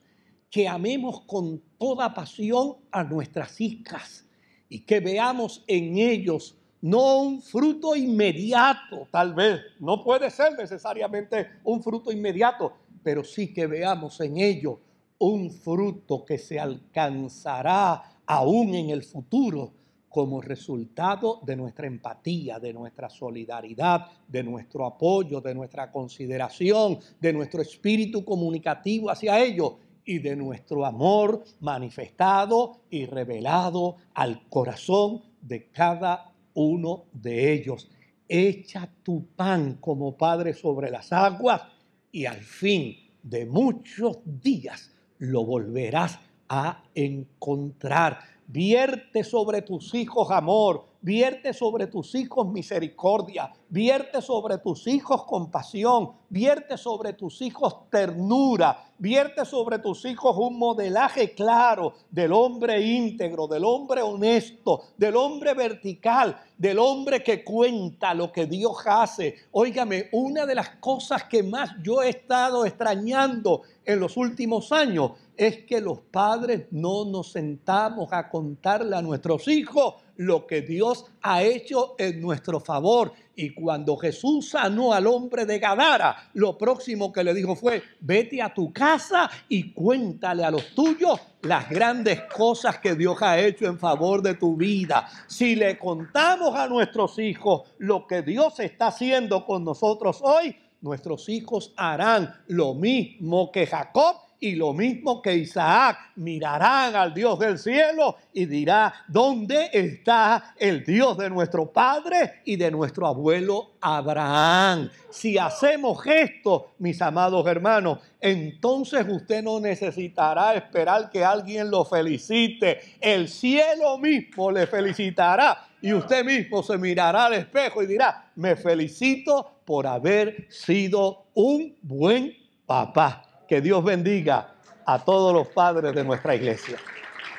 que 0.50 0.68
amemos 0.68 1.22
con 1.22 1.62
toda 1.78 2.12
pasión 2.12 2.76
a 2.90 3.02
nuestras 3.04 3.58
hijas 3.58 4.26
y 4.68 4.80
que 4.80 5.00
veamos 5.00 5.64
en 5.66 5.96
ellos 5.96 6.58
no 6.82 7.22
un 7.22 7.40
fruto 7.40 7.96
inmediato, 7.96 9.08
tal 9.10 9.32
vez, 9.32 9.62
no 9.80 10.04
puede 10.04 10.30
ser 10.30 10.58
necesariamente 10.58 11.48
un 11.64 11.82
fruto 11.82 12.12
inmediato, 12.12 12.74
pero 13.02 13.24
sí 13.24 13.54
que 13.54 13.66
veamos 13.66 14.20
en 14.20 14.36
ello 14.36 14.80
un 15.16 15.50
fruto 15.50 16.22
que 16.22 16.36
se 16.36 16.60
alcanzará 16.60 18.20
aún 18.26 18.74
en 18.74 18.90
el 18.90 19.02
futuro 19.02 19.72
como 20.08 20.40
resultado 20.40 21.40
de 21.44 21.56
nuestra 21.56 21.86
empatía, 21.86 22.58
de 22.58 22.72
nuestra 22.72 23.08
solidaridad, 23.08 24.06
de 24.26 24.42
nuestro 24.42 24.86
apoyo, 24.86 25.40
de 25.40 25.54
nuestra 25.54 25.90
consideración, 25.90 26.98
de 27.20 27.32
nuestro 27.32 27.62
espíritu 27.62 28.24
comunicativo 28.24 29.10
hacia 29.10 29.42
ellos 29.42 29.74
y 30.04 30.18
de 30.20 30.34
nuestro 30.34 30.86
amor 30.86 31.44
manifestado 31.60 32.80
y 32.88 33.04
revelado 33.04 33.96
al 34.14 34.48
corazón 34.48 35.22
de 35.42 35.68
cada 35.70 36.32
uno 36.54 37.04
de 37.12 37.52
ellos. 37.52 37.90
Echa 38.26 38.88
tu 39.02 39.26
pan 39.36 39.74
como 39.80 40.16
Padre 40.16 40.54
sobre 40.54 40.90
las 40.90 41.12
aguas 41.12 41.62
y 42.10 42.24
al 42.24 42.40
fin 42.40 42.96
de 43.22 43.44
muchos 43.44 44.18
días 44.24 44.90
lo 45.18 45.44
volverás 45.44 46.18
a 46.48 46.84
encontrar. 46.94 48.37
Vierte 48.50 49.24
sobre 49.24 49.60
tus 49.60 49.94
hijos 49.94 50.30
amor, 50.30 50.86
vierte 51.02 51.52
sobre 51.52 51.86
tus 51.86 52.14
hijos 52.14 52.48
misericordia, 52.48 53.52
vierte 53.68 54.22
sobre 54.22 54.58
tus 54.58 54.86
hijos 54.86 55.24
compasión, 55.24 56.12
vierte 56.28 56.76
sobre 56.78 57.12
tus 57.12 57.42
hijos 57.42 57.88
ternura, 57.90 58.92
vierte 58.98 59.44
sobre 59.44 59.78
tus 59.78 60.04
hijos 60.04 60.36
un 60.36 60.58
modelaje 60.58 61.34
claro 61.34 61.94
del 62.10 62.32
hombre 62.32 62.80
íntegro, 62.80 63.46
del 63.46 63.64
hombre 63.64 64.02
honesto, 64.02 64.82
del 64.96 65.16
hombre 65.16 65.54
vertical, 65.54 66.40
del 66.56 66.78
hombre 66.78 67.22
que 67.22 67.44
cuenta 67.44 68.14
lo 68.14 68.32
que 68.32 68.46
Dios 68.46 68.78
hace. 68.86 69.36
Óigame, 69.52 70.08
una 70.12 70.46
de 70.46 70.54
las 70.54 70.70
cosas 70.76 71.24
que 71.24 71.42
más 71.42 71.70
yo 71.82 72.02
he 72.02 72.08
estado 72.08 72.64
extrañando 72.64 73.62
en 73.84 74.00
los 74.00 74.16
últimos 74.16 74.72
años 74.72 75.12
es 75.36 75.64
que 75.64 75.80
los 75.80 76.00
padres 76.00 76.66
no 76.72 77.04
nos 77.04 77.32
sentamos 77.32 78.12
a 78.12 78.28
contarle 78.28 78.96
a 78.96 79.02
nuestros 79.02 79.46
hijos 79.46 79.94
lo 80.16 80.48
que 80.48 80.62
Dios 80.62 81.06
ha 81.22 81.44
hecho 81.44 81.94
en 81.96 82.20
nuestro 82.20 82.58
favor. 82.58 83.12
Y 83.40 83.50
cuando 83.50 83.96
Jesús 83.96 84.50
sanó 84.50 84.92
al 84.92 85.06
hombre 85.06 85.46
de 85.46 85.60
Gadara, 85.60 86.28
lo 86.34 86.58
próximo 86.58 87.12
que 87.12 87.22
le 87.22 87.32
dijo 87.32 87.54
fue, 87.54 87.80
vete 88.00 88.42
a 88.42 88.52
tu 88.52 88.72
casa 88.72 89.30
y 89.48 89.72
cuéntale 89.72 90.42
a 90.44 90.50
los 90.50 90.74
tuyos 90.74 91.20
las 91.42 91.70
grandes 91.70 92.22
cosas 92.22 92.78
que 92.78 92.96
Dios 92.96 93.22
ha 93.22 93.38
hecho 93.38 93.66
en 93.66 93.78
favor 93.78 94.22
de 94.22 94.34
tu 94.34 94.56
vida. 94.56 95.08
Si 95.28 95.54
le 95.54 95.78
contamos 95.78 96.56
a 96.56 96.66
nuestros 96.66 97.16
hijos 97.20 97.62
lo 97.78 98.08
que 98.08 98.22
Dios 98.22 98.58
está 98.58 98.88
haciendo 98.88 99.46
con 99.46 99.62
nosotros 99.62 100.18
hoy, 100.20 100.56
nuestros 100.80 101.28
hijos 101.28 101.72
harán 101.76 102.34
lo 102.48 102.74
mismo 102.74 103.52
que 103.52 103.68
Jacob 103.68 104.16
y 104.40 104.54
lo 104.54 104.72
mismo 104.72 105.20
que 105.20 105.34
Isaac, 105.34 106.12
mirarán 106.16 106.94
al 106.94 107.12
Dios 107.12 107.38
del 107.38 107.58
cielo 107.58 108.16
y 108.32 108.46
dirá, 108.46 108.92
¿dónde 109.08 109.70
está 109.72 110.54
el 110.56 110.84
Dios 110.84 111.18
de 111.18 111.28
nuestro 111.28 111.66
padre 111.66 112.42
y 112.44 112.56
de 112.56 112.70
nuestro 112.70 113.06
abuelo 113.06 113.72
Abraham? 113.80 114.90
Si 115.10 115.38
hacemos 115.38 116.06
esto, 116.06 116.72
mis 116.78 117.00
amados 117.02 117.46
hermanos, 117.46 117.98
entonces 118.20 119.06
usted 119.08 119.42
no 119.42 119.58
necesitará 119.58 120.54
esperar 120.54 121.10
que 121.10 121.24
alguien 121.24 121.70
lo 121.70 121.84
felicite. 121.84 122.80
El 123.00 123.28
cielo 123.28 123.98
mismo 123.98 124.50
le 124.50 124.66
felicitará 124.66 125.66
y 125.80 125.92
usted 125.92 126.24
mismo 126.24 126.62
se 126.62 126.78
mirará 126.78 127.26
al 127.26 127.34
espejo 127.34 127.82
y 127.82 127.86
dirá, 127.86 128.30
me 128.36 128.56
felicito 128.56 129.60
por 129.64 129.86
haber 129.86 130.46
sido 130.50 131.26
un 131.34 131.76
buen 131.82 132.36
papá. 132.66 133.27
Que 133.48 133.62
Dios 133.62 133.82
bendiga 133.82 134.56
a 134.84 135.02
todos 135.02 135.32
los 135.32 135.48
padres 135.48 135.94
de 135.94 136.04
nuestra 136.04 136.34
iglesia. 136.34 136.78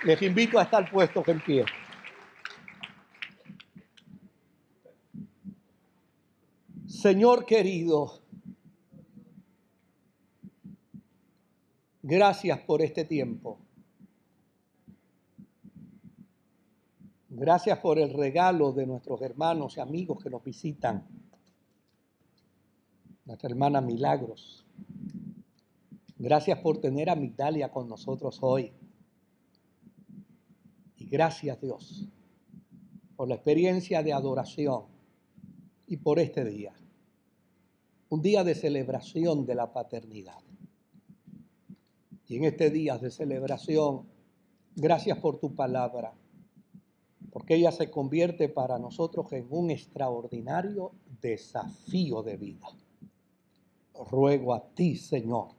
Les 0.04 0.20
invito 0.24 0.58
a 0.58 0.64
estar 0.64 0.90
puestos 0.90 1.28
en 1.28 1.40
pie. 1.40 1.66
Señor 6.88 7.46
querido, 7.46 8.24
gracias 12.02 12.60
por 12.60 12.82
este 12.82 13.06
tiempo. 13.06 13.60
Gracias 17.30 17.78
por 17.78 18.00
el 18.00 18.14
regalo 18.14 18.72
de 18.72 18.88
nuestros 18.88 19.22
hermanos 19.22 19.78
y 19.78 19.80
amigos 19.80 20.24
que 20.24 20.30
nos 20.32 20.44
visitan. 20.44 21.08
Nuestra 23.26 23.50
hermana 23.50 23.80
Milagros. 23.80 24.66
Gracias 26.20 26.60
por 26.60 26.80
tener 26.80 27.10
a 27.10 27.16
Migdalia 27.16 27.72
con 27.72 27.88
nosotros 27.88 28.40
hoy. 28.42 28.74
Y 30.98 31.06
gracias 31.06 31.62
Dios 31.62 32.10
por 33.16 33.30
la 33.30 33.36
experiencia 33.36 34.04
de 34.04 34.12
adoración 34.12 34.84
y 35.88 35.96
por 35.96 36.20
este 36.20 36.44
día. 36.44 36.74
Un 38.10 38.22
día 38.22 38.44
de 38.44 38.54
celebración 38.54 39.46
de 39.46 39.56
la 39.56 39.72
paternidad. 39.72 40.40
Y 42.28 42.36
en 42.36 42.44
este 42.44 42.70
día 42.70 42.98
de 42.98 43.12
celebración, 43.12 44.06
gracias 44.76 45.18
por 45.20 45.40
tu 45.40 45.56
palabra, 45.56 46.14
porque 47.32 47.56
ella 47.56 47.72
se 47.72 47.90
convierte 47.90 48.50
para 48.50 48.78
nosotros 48.78 49.32
en 49.32 49.48
un 49.50 49.72
extraordinario 49.72 50.92
desafío 51.22 52.24
de 52.24 52.36
vida. 52.36 52.68
Ruego 54.10 54.54
a 54.54 54.66
ti, 54.74 54.96
Señor, 54.96 55.59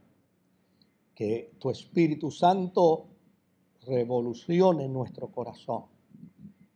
que 1.21 1.53
tu 1.59 1.69
Espíritu 1.69 2.31
Santo 2.31 3.09
revolucione 3.83 4.89
nuestro 4.89 5.31
corazón, 5.31 5.85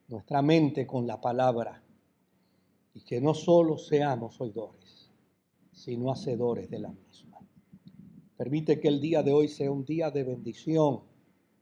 nuestra 0.09 0.42
mente 0.42 0.86
con 0.86 1.07
la 1.07 1.18
palabra, 1.18 1.82
y 2.92 3.01
que 3.01 3.22
no 3.22 3.32
solo 3.32 3.78
seamos 3.78 4.38
oidores, 4.42 5.11
sino 5.72 6.12
hacedores 6.12 6.68
de 6.68 6.78
la 6.78 6.92
misma. 6.92 7.40
Permite 8.36 8.80
que 8.80 8.88
el 8.88 9.01
día 9.01 9.22
de 9.22 9.32
hoy 9.32 9.49
sea 9.49 9.70
un 9.70 9.86
día 9.86 10.11
de 10.11 10.24
bendición 10.24 11.01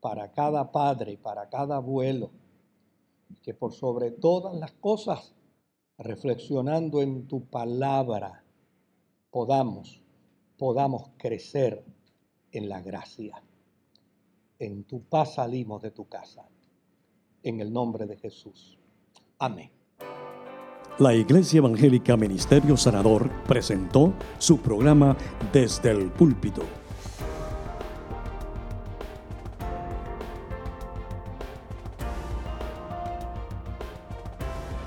para 0.01 0.33
cada 0.33 0.72
padre, 0.72 1.16
para 1.18 1.49
cada 1.49 1.76
abuelo, 1.76 2.33
que 3.45 3.55
por 3.55 3.74
sobre 3.74 4.11
todas 4.11 4.57
las 4.57 4.72
cosas, 4.72 5.37
reflexionando 5.99 7.01
en 7.01 7.28
tu 7.28 7.45
palabra, 7.45 8.43
podamos, 9.30 10.03
podamos 10.59 11.11
crecer 11.16 11.91
en 12.53 12.69
la 12.69 12.81
gracia. 12.81 13.43
En 14.59 14.85
tu 14.85 15.03
paz 15.03 15.35
salimos 15.35 15.83
de 15.83 15.91
tu 15.91 16.07
casa. 16.07 16.49
en 17.43 17.61
el 17.61 17.73
nombre 17.73 18.07
de 18.07 18.17
Jesús. 18.17 18.79
Amén. 19.39 19.71
La 20.99 21.15
Iglesia 21.15 21.59
Evangélica 21.59 22.17
Ministerio 22.17 22.77
Sanador 22.77 23.31
presentó 23.45 24.15
su 24.39 24.59
programa 24.59 25.17
Desde 25.53 25.91
el 25.91 26.11
Púlpito. 26.11 26.63